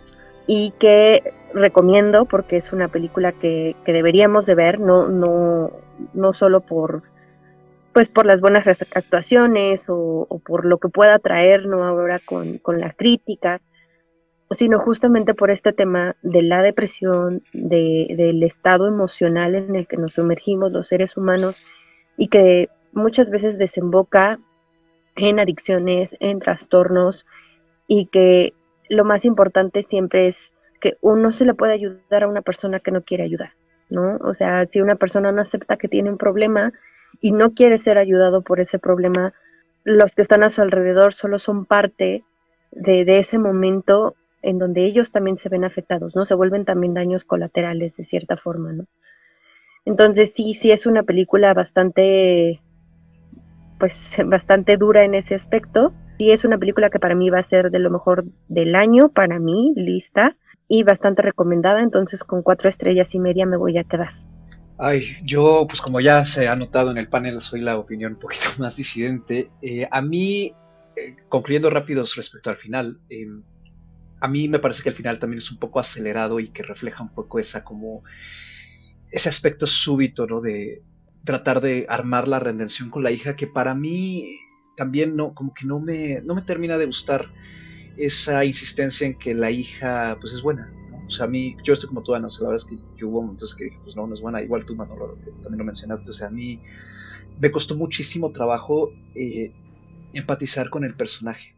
[0.46, 5.70] y que recomiendo porque es una película que, que deberíamos de ver, no, no,
[6.14, 7.02] no solo por
[7.92, 11.82] pues por las buenas actuaciones o, por lo que pueda traer ¿no?
[11.82, 13.62] ahora con, con la crítica,
[14.50, 19.96] sino justamente por este tema de la depresión, de, del estado emocional en el que
[19.96, 21.56] nos sumergimos los seres humanos
[22.18, 24.38] y que muchas veces desemboca
[25.16, 27.24] en adicciones, en trastornos
[27.88, 28.52] y que
[28.88, 32.90] lo más importante siempre es que uno se le puede ayudar a una persona que
[32.90, 33.52] no quiere ayudar,
[33.90, 34.16] ¿no?
[34.18, 36.72] O sea, si una persona no acepta que tiene un problema
[37.20, 39.32] y no quiere ser ayudado por ese problema,
[39.84, 42.24] los que están a su alrededor solo son parte
[42.72, 46.26] de, ese momento en donde ellos también se ven afectados, ¿no?
[46.26, 48.86] Se vuelven también daños colaterales de cierta forma, ¿no?
[49.84, 52.60] Entonces sí, sí es una película bastante,
[53.78, 57.42] pues bastante dura en ese aspecto, Sí, es una película que para mí va a
[57.42, 60.36] ser de lo mejor del año, para mí, lista,
[60.68, 64.14] y bastante recomendada, entonces con cuatro estrellas y media me voy a quedar.
[64.78, 68.18] Ay, yo, pues como ya se ha notado en el panel, soy la opinión un
[68.18, 69.50] poquito más disidente.
[69.62, 70.52] Eh, a mí,
[70.96, 73.42] eh, concluyendo rápidos respecto al final, em,
[74.20, 77.02] a mí me parece que el final también es un poco acelerado y que refleja
[77.02, 78.02] un poco esa como
[79.10, 80.40] ese aspecto súbito, ¿no?
[80.40, 80.82] De
[81.24, 84.38] tratar de armar la redención con la hija, que para mí
[84.76, 87.28] también no, como que no me, no me termina de gustar
[87.96, 90.70] esa insistencia en que la hija, pues es buena,
[91.06, 92.84] O sea, a mí, yo estoy como tú, Ana, o sea, la verdad es que
[92.96, 95.64] yo hubo momentos que dije, pues no, no es buena, igual tú, Manolo, también lo
[95.64, 96.60] mencionaste, o sea, a mí
[97.40, 99.52] me costó muchísimo trabajo eh,
[100.12, 101.54] empatizar con el personaje,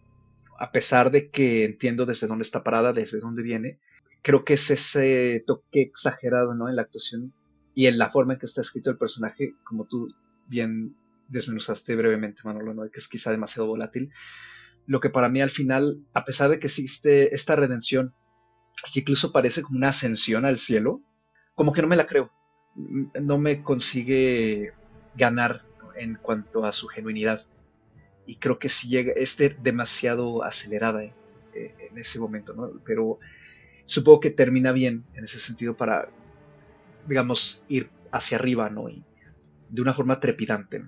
[0.59, 3.79] a pesar de que entiendo desde dónde está parada, desde dónde viene,
[4.23, 6.69] creo que es ese toque exagerado, ¿no?
[6.69, 7.33] En la actuación
[7.75, 10.13] y en la forma en que está escrito el personaje, como tú
[10.49, 10.97] bien
[11.29, 12.91] desmenuzaste brevemente, Manolo, ¿no?
[12.91, 14.11] que es quizá demasiado volátil.
[14.87, 18.15] Lo que para mí al final, a pesar de que existe esta redención,
[18.93, 21.03] que incluso parece como una ascensión al cielo,
[21.55, 22.31] como que no me la creo.
[23.21, 24.73] No me consigue
[25.17, 25.63] ganar
[25.97, 27.45] en cuanto a su genuinidad.
[28.27, 31.13] Y creo que si llega, es demasiado acelerada eh,
[31.55, 32.71] en ese momento, ¿no?
[32.85, 33.19] Pero
[33.85, 36.09] supongo que termina bien en ese sentido para
[37.09, 38.89] digamos, ir hacia arriba, ¿no?
[38.89, 39.03] Y
[39.71, 40.85] de una forma trepidante.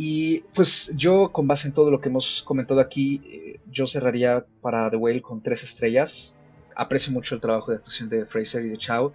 [0.00, 4.46] Y pues yo, con base en todo lo que hemos comentado aquí, eh, yo cerraría
[4.62, 6.36] para The Whale con tres estrellas.
[6.76, 9.12] Aprecio mucho el trabajo de actuación de Fraser y de Chow.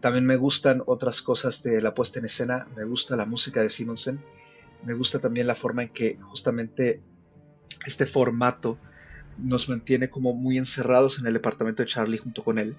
[0.00, 2.68] También me gustan otras cosas de la puesta en escena.
[2.76, 4.20] Me gusta la música de Simonsen.
[4.84, 7.02] Me gusta también la forma en que justamente
[7.84, 8.78] este formato
[9.36, 12.76] nos mantiene como muy encerrados en el departamento de Charlie junto con él.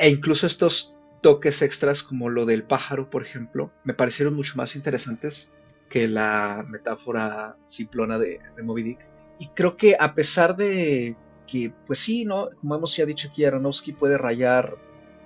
[0.00, 4.74] E incluso estos toques extras como lo del pájaro, por ejemplo, me parecieron mucho más
[4.74, 5.52] interesantes
[5.92, 8.98] que la metáfora simplona de, de Moby Dick.
[9.38, 11.16] Y creo que a pesar de
[11.46, 12.48] que, pues sí, ¿no?
[12.60, 14.76] Como hemos ya dicho aquí, Aronofsky puede rayar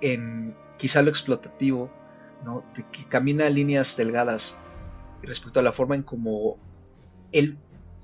[0.01, 1.89] en quizá lo explotativo,
[2.43, 2.63] ¿no?
[2.75, 4.57] De que camina líneas delgadas
[5.21, 6.57] respecto a la forma en cómo
[7.31, 7.57] él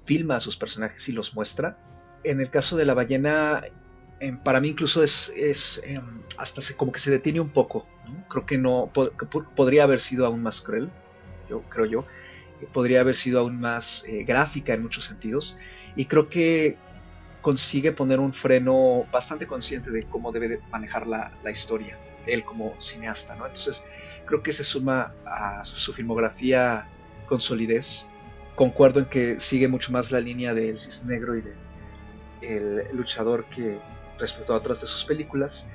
[0.05, 1.77] filma a sus personajes y los muestra.
[2.23, 3.63] En el caso de la ballena,
[4.23, 7.85] Em, para mí incluso es, em, hasta se, como que se detiene un poco.
[8.29, 8.89] Creo que no
[9.53, 10.89] podría haber sido aún más cruel,
[11.49, 12.05] yo creo yo.
[12.71, 15.57] Podría haber sido aún más eh, gráfica en muchos sentidos.
[15.95, 16.77] Y creo que
[17.41, 23.35] consigue poner un freno bastante consciente de cómo debe manejar la, historia, él como cineasta.
[23.35, 23.45] ¿no?
[23.45, 23.85] Entonces
[24.25, 26.87] creo que se suma a su, filmografía
[27.27, 28.05] con solidez.
[28.55, 31.55] Concuerdo en que sigue mucho más la línea del cisne negro y del
[32.41, 33.79] el luchador que,
[34.19, 35.65] respecto a otras de sus películas.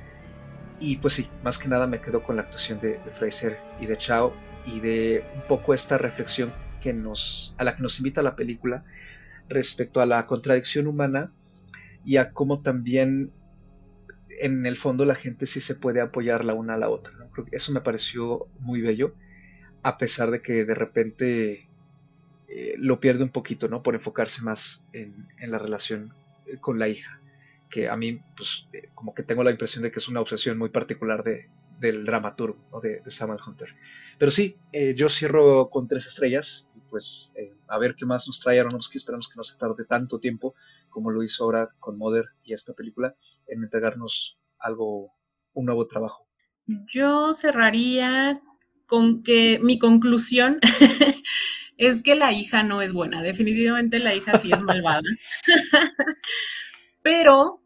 [0.80, 3.96] Y pues sí, más que nada me quedo con la actuación de, Fraser y de
[3.96, 4.32] Chao
[4.66, 8.84] y de un poco esta reflexión que nos, a la que nos invita la película
[9.48, 11.32] respecto a la contradicción humana
[12.04, 13.32] y a cómo también
[14.28, 17.12] en el fondo la gente sí se puede apoyar la una a la otra.
[17.52, 19.14] Eso me pareció muy bello,
[19.82, 21.68] a pesar de que de repente
[22.48, 23.82] eh, lo pierde un poquito, ¿no?
[23.82, 26.12] Por enfocarse más en, en la relación
[26.46, 27.18] eh, con la hija
[27.68, 30.58] que a mí, pues, eh, como que tengo la impresión de que es una obsesión
[30.58, 31.48] muy particular de,
[31.78, 32.80] del dramaturgo, ¿no?
[32.80, 33.74] de, Samuel Hunter.
[34.18, 38.26] Pero sí, eh, yo cierro con tres estrellas, y pues eh, a ver qué más
[38.26, 40.54] nos trae Aronofsky, esperamos que no se tarde tanto tiempo
[40.88, 43.14] como lo hizo ahora con Mother y esta película,
[43.46, 45.12] en entregarnos algo,
[45.52, 46.26] un nuevo trabajo.
[46.92, 48.42] Yo cerraría
[48.86, 50.58] con que mi conclusión
[51.76, 55.02] es que la hija no es buena, definitivamente la hija sí es malvada.
[57.02, 57.62] Pero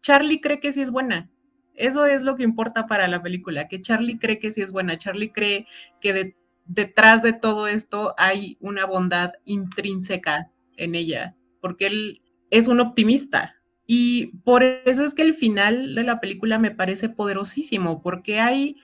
[0.00, 1.30] Charlie cree que sí es buena.
[1.74, 4.98] Eso es lo que importa para la película, que Charlie cree que sí es buena.
[4.98, 5.66] Charlie cree
[6.00, 6.34] que
[6.66, 13.56] detrás de todo esto hay una bondad intrínseca en ella, porque él es un optimista.
[13.86, 18.76] Y por eso es que el final de la película me parece poderosísimo, porque hay,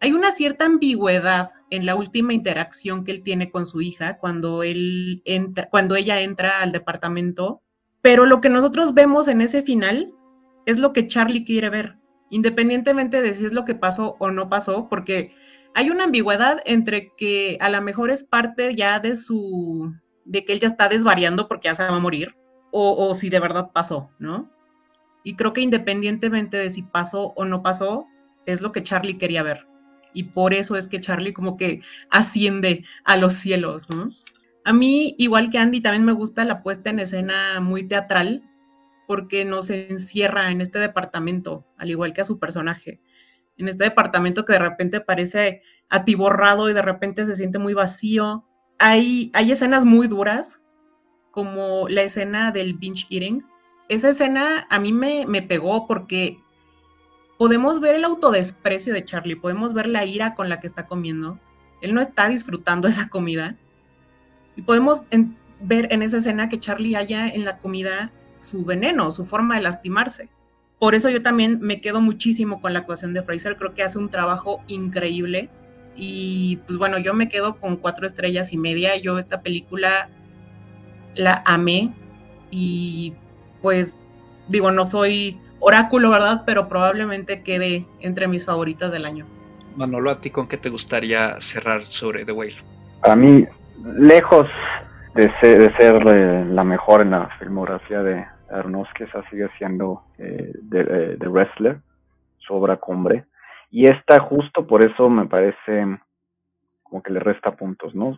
[0.00, 4.62] hay una cierta ambigüedad en la última interacción que él tiene con su hija cuando,
[4.62, 7.62] él entra, cuando ella entra al departamento
[8.02, 10.12] pero lo que nosotros vemos en ese final
[10.66, 11.96] es lo que Charlie quiere ver,
[12.30, 15.34] independientemente de si es lo que pasó o no pasó, porque
[15.74, 20.52] hay una ambigüedad entre que a lo mejor es parte ya de su, de que
[20.52, 22.34] él ya está desvariando porque ya se va a morir,
[22.70, 24.50] o, si de verdad pasó, ¿no?
[25.24, 28.06] Y creo que independientemente de si pasó o no pasó,
[28.46, 29.66] es lo que Charlie quería ver.
[30.12, 34.10] Y por eso es que Charlie como que asciende a los cielos, ¿no?
[34.64, 38.42] A mí, igual que Andy, también me gusta la puesta en escena muy teatral,
[39.08, 43.00] porque nos encierra en este departamento, al igual que a su personaje.
[43.56, 48.44] En este departamento que de repente parece atiborrado y de repente se siente muy vacío.
[48.78, 50.60] Hay, hay escenas muy duras,
[51.30, 53.46] como la escena del binge eating.
[53.88, 56.38] Esa escena a mí me, me pegó porque
[57.38, 61.40] podemos ver el autodesprecio de Charlie, podemos ver la ira con la que está comiendo.
[61.80, 63.56] Él no está disfrutando esa comida.
[64.54, 65.04] Y podemos
[65.62, 69.62] ver en esa escena que Charlie haya en la comida su veneno, su forma de
[69.62, 70.28] lastimarse.
[70.78, 73.98] Por eso yo también me quedo muchísimo con la actuación de Fraser, creo que hace
[73.98, 75.48] un trabajo increíble.
[75.96, 78.96] Y pues bueno, yo me quedo con cuatro estrellas y media.
[78.96, 80.08] Yo esta película
[81.16, 81.92] la amé
[82.52, 83.14] y
[83.60, 83.96] pues
[84.46, 86.44] digo, no soy oráculo, ¿verdad?
[86.46, 89.26] Pero probablemente quede entre mis favoritas del año.
[89.74, 92.56] Manolo, ¿a ti con qué te gustaría cerrar sobre The Whale?
[93.02, 93.44] A mí,
[93.96, 94.46] lejos
[95.18, 101.16] de ser, eh, la mejor en la filmografía de Aronofsky, esa sigue siendo eh, de,
[101.20, 101.80] eh, Wrestler,
[102.38, 103.24] su obra cumbre.
[103.68, 105.98] Y esta justo por eso me parece
[106.84, 108.16] como que le resta puntos, ¿no?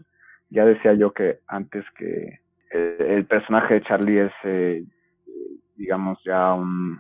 [0.51, 2.41] Ya decía yo que antes que
[2.71, 4.87] el personaje de Charlie es
[5.77, 6.99] digamos, ya un,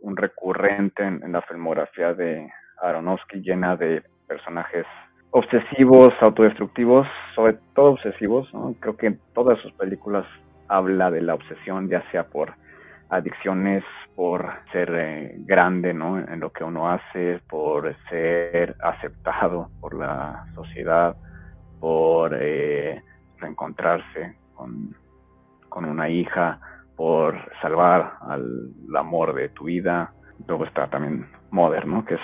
[0.00, 2.50] un, recurrente en, la filmografía de
[2.80, 4.86] Aronofsky, llena de personajes
[5.30, 8.48] obsesivos, autodestructivos, sobre todo obsesivos.
[8.80, 10.26] Creo que en todas sus películas
[10.68, 12.54] habla de la obsesión, ya sea por
[13.10, 16.18] adicciones, por ser eh, grande ¿no?
[16.18, 21.16] en lo que uno hace, por ser aceptado por la sociedad,
[21.80, 23.02] por eh,
[23.38, 24.94] reencontrarse con,
[25.68, 26.60] con una hija,
[26.96, 30.12] por salvar al amor de tu vida.
[30.46, 32.04] Luego está también Mother, ¿no?
[32.04, 32.20] Que es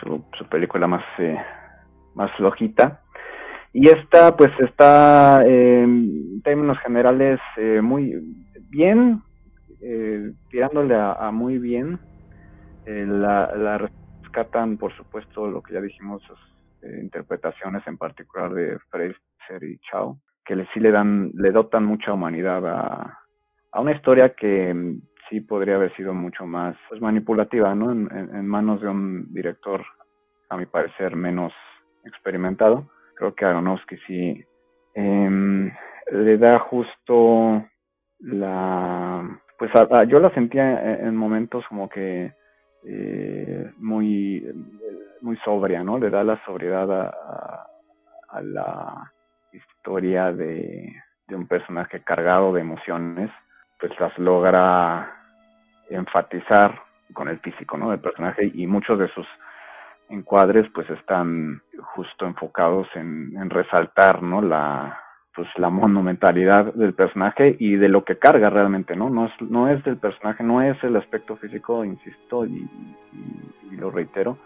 [0.00, 1.38] su, su, película más, eh,
[2.14, 3.00] más flojita.
[3.72, 8.14] Y esta, pues, está eh, en términos generales eh, muy
[8.68, 9.22] bien,
[10.50, 11.98] tirándole a, muy bien.
[12.86, 16.38] La, la, rescatan, por supuesto, lo que ya dijimos, sus
[17.00, 22.12] interpretaciones en particular de Fraser y Chao, que le, sí le dan, le dotan mucha
[22.12, 23.22] humanidad a,
[23.72, 27.90] a una historia que mm, sí podría haber sido mucho más pues, manipulativa, ¿no?
[27.90, 29.84] En, manos de un director,
[30.50, 31.52] a mi parecer, menos
[32.04, 32.88] experimentado.
[33.14, 34.44] Creo que Aronofsky sí
[34.94, 35.70] em,
[36.10, 37.64] le da justo
[38.20, 39.38] la...
[39.58, 39.70] Pues
[40.08, 42.32] yo la sentía en, momentos como que
[42.84, 44.44] eh, muy,
[45.20, 45.98] muy sobria, ¿no?
[45.98, 47.66] Le da la sobriedad a,
[48.30, 49.12] a la
[49.52, 50.92] historia de,
[51.28, 53.30] de un personaje cargado de emociones
[53.82, 55.12] pues las logra
[55.90, 56.80] enfatizar
[57.12, 57.90] con el físico ¿no?
[57.90, 59.26] del personaje y muchos de sus
[60.12, 61.62] encuadres pues están
[61.94, 64.40] justo enfocados en, resaltar ¿no?
[64.40, 64.98] la
[65.34, 69.68] pues la monumentalidad del personaje y de lo que carga realmente no no es no
[69.68, 72.68] es del personaje no es el aspecto físico insisto y,
[73.72, 74.38] lo reitero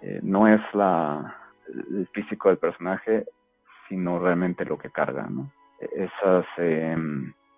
[0.00, 1.36] eh, no es la
[1.68, 3.26] el físico del personaje
[3.88, 5.28] sino realmente lo que carga
[5.94, 6.96] esas eh,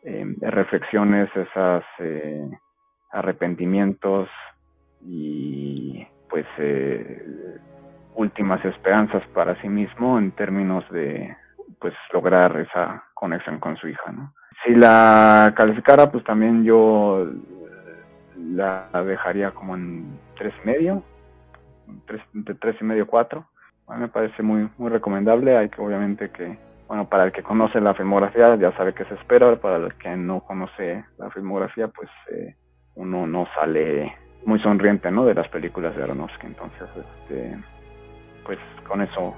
[0.07, 2.47] eh, reflexiones, esas eh,
[3.11, 4.29] arrepentimientos
[5.03, 7.61] y pues eh,
[8.17, 11.33] últimas esperanzas para sí mismo en términos de
[11.79, 14.35] pues lograr esa conexión con su hija, ¿no?
[14.65, 17.25] Si la calificara, pues también yo
[18.37, 21.05] la dejaría como en tres y medio,
[22.05, 23.47] tres, entre tres y medio cuatro.
[23.97, 25.57] me parece muy muy recomendable.
[25.57, 26.59] Hay que obviamente que
[26.89, 30.17] bueno, para el que conoce la filmografía ya sabe qué se espera, para el que
[30.17, 32.57] no conoce la filmografía, pues eh,
[32.97, 35.25] uno no sale muy sonriente, ¿no?
[35.25, 37.57] De las películas de Aronofsky, entonces, este,
[38.45, 39.35] pues con eso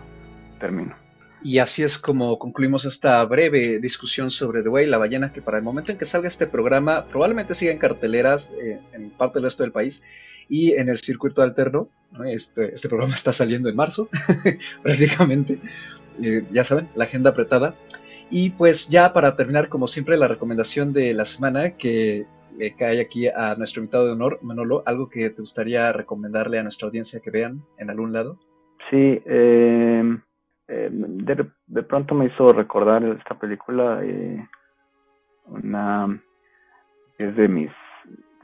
[0.59, 0.95] termino.
[1.43, 5.59] Y así es como concluimos esta breve discusión sobre The Way, la ballena, que para
[5.59, 9.45] el momento en que salga este programa probablemente siga en carteleras eh, en parte del
[9.45, 10.03] resto del país
[10.49, 11.89] y en el circuito alterno.
[12.25, 14.09] Este, este programa está saliendo en marzo,
[14.83, 15.59] prácticamente.
[16.23, 17.75] Eh, ya saben, la agenda apretada.
[18.31, 22.27] Y pues ya para terminar, como siempre, la recomendación de la semana que
[22.59, 26.63] le cae aquí a nuestro invitado de honor, Manolo, algo que te gustaría recomendarle a
[26.63, 28.39] nuestra audiencia que vean en algún lado.
[28.91, 30.21] Sí, em,
[30.69, 34.47] de, pronto me hizo recordar esta película, eh,
[35.47, 36.21] una
[37.19, 37.71] es de mis,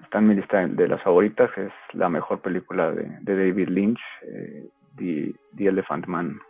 [0.02, 4.68] está en mi lista de las favoritas, es la mejor película de, David Lynch, eh,
[4.96, 6.40] The, The Elephant Man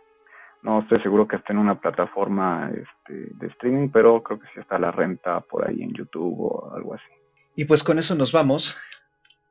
[0.63, 4.61] no estoy seguro que esté en una plataforma este, de streaming, pero creo que sí
[4.61, 7.22] está la renta por ahí en YouTube o algo así.
[7.55, 8.77] Y pues con eso nos vamos.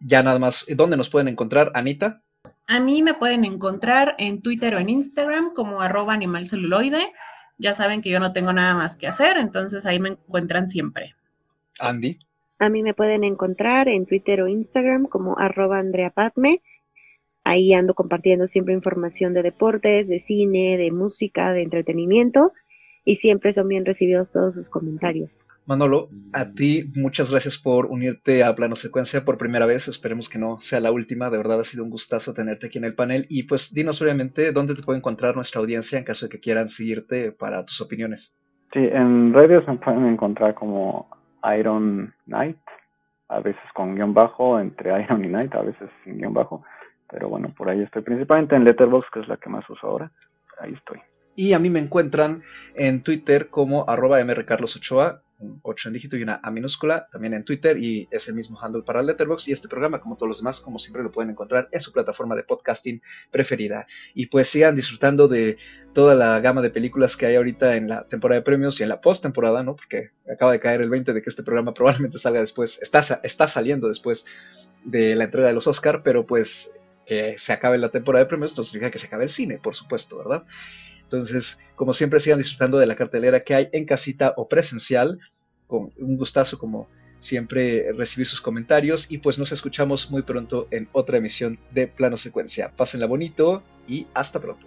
[0.01, 2.23] Ya nada más, ¿dónde nos pueden encontrar, Anita?
[2.67, 7.13] A mí me pueden encontrar en Twitter o en Instagram como arroba animalceluloide.
[7.59, 11.15] Ya saben que yo no tengo nada más que hacer, entonces ahí me encuentran siempre.
[11.79, 12.19] Andy.
[12.59, 16.63] A mí me pueden encontrar en Twitter o Instagram como arroba Andrea Padme.
[17.45, 22.53] Ahí ando compartiendo siempre información de deportes, de cine, de música, de entretenimiento.
[23.05, 25.47] Y siempre son bien recibidos todos sus comentarios.
[25.67, 29.87] Manolo, a ti muchas gracias por unirte a Plano Secuencia por primera vez.
[29.87, 31.31] Esperemos que no sea la última.
[31.31, 33.27] De verdad ha sido un gustazo tenerte aquí en el panel.
[33.29, 36.69] Y pues dinos brevemente dónde te puede encontrar nuestra audiencia en caso de que quieran
[36.69, 38.37] seguirte para tus opiniones.
[38.73, 41.09] Sí, en redes me pueden encontrar como
[41.57, 42.59] Iron Knight,
[43.29, 46.65] a veces con guion bajo, entre Iron y Knight, a veces sin guion bajo.
[47.09, 50.11] Pero bueno, por ahí estoy principalmente en Letterboxd, que es la que más uso ahora.
[50.59, 50.99] Ahí estoy.
[51.35, 52.43] Y a mí me encuentran
[52.75, 55.23] en Twitter como arroba mrcarlosochoa
[55.63, 59.03] 8 en dígito y una A minúscula, también en Twitter y ese mismo handle para
[59.03, 61.93] Letterboxd y este programa, como todos los demás, como siempre lo pueden encontrar en su
[61.93, 63.87] plataforma de podcasting preferida.
[64.15, 65.59] Y pues sigan disfrutando de
[65.93, 68.89] toda la gama de películas que hay ahorita en la temporada de premios y en
[68.89, 69.77] la post-temporada, ¿no?
[69.77, 73.49] Porque acaba de caer el 20 de que este programa probablemente salga después, está, está
[73.49, 74.25] saliendo después
[74.85, 76.73] de la entrega de los Oscar, pero pues
[77.07, 79.75] que se acabe la temporada de premios no significa que se acabe el cine, por
[79.75, 80.45] supuesto, ¿verdad?
[81.17, 85.19] Entonces, como siempre, sigan disfrutando de la cartelera que hay en casita o presencial.
[85.67, 86.89] Con un gustazo, como
[87.21, 89.11] siempre, recibir sus comentarios.
[89.11, 92.73] Y pues nos escuchamos muy pronto en otra emisión de Plano Secuencia.
[92.77, 94.67] Pásenla bonito y hasta pronto.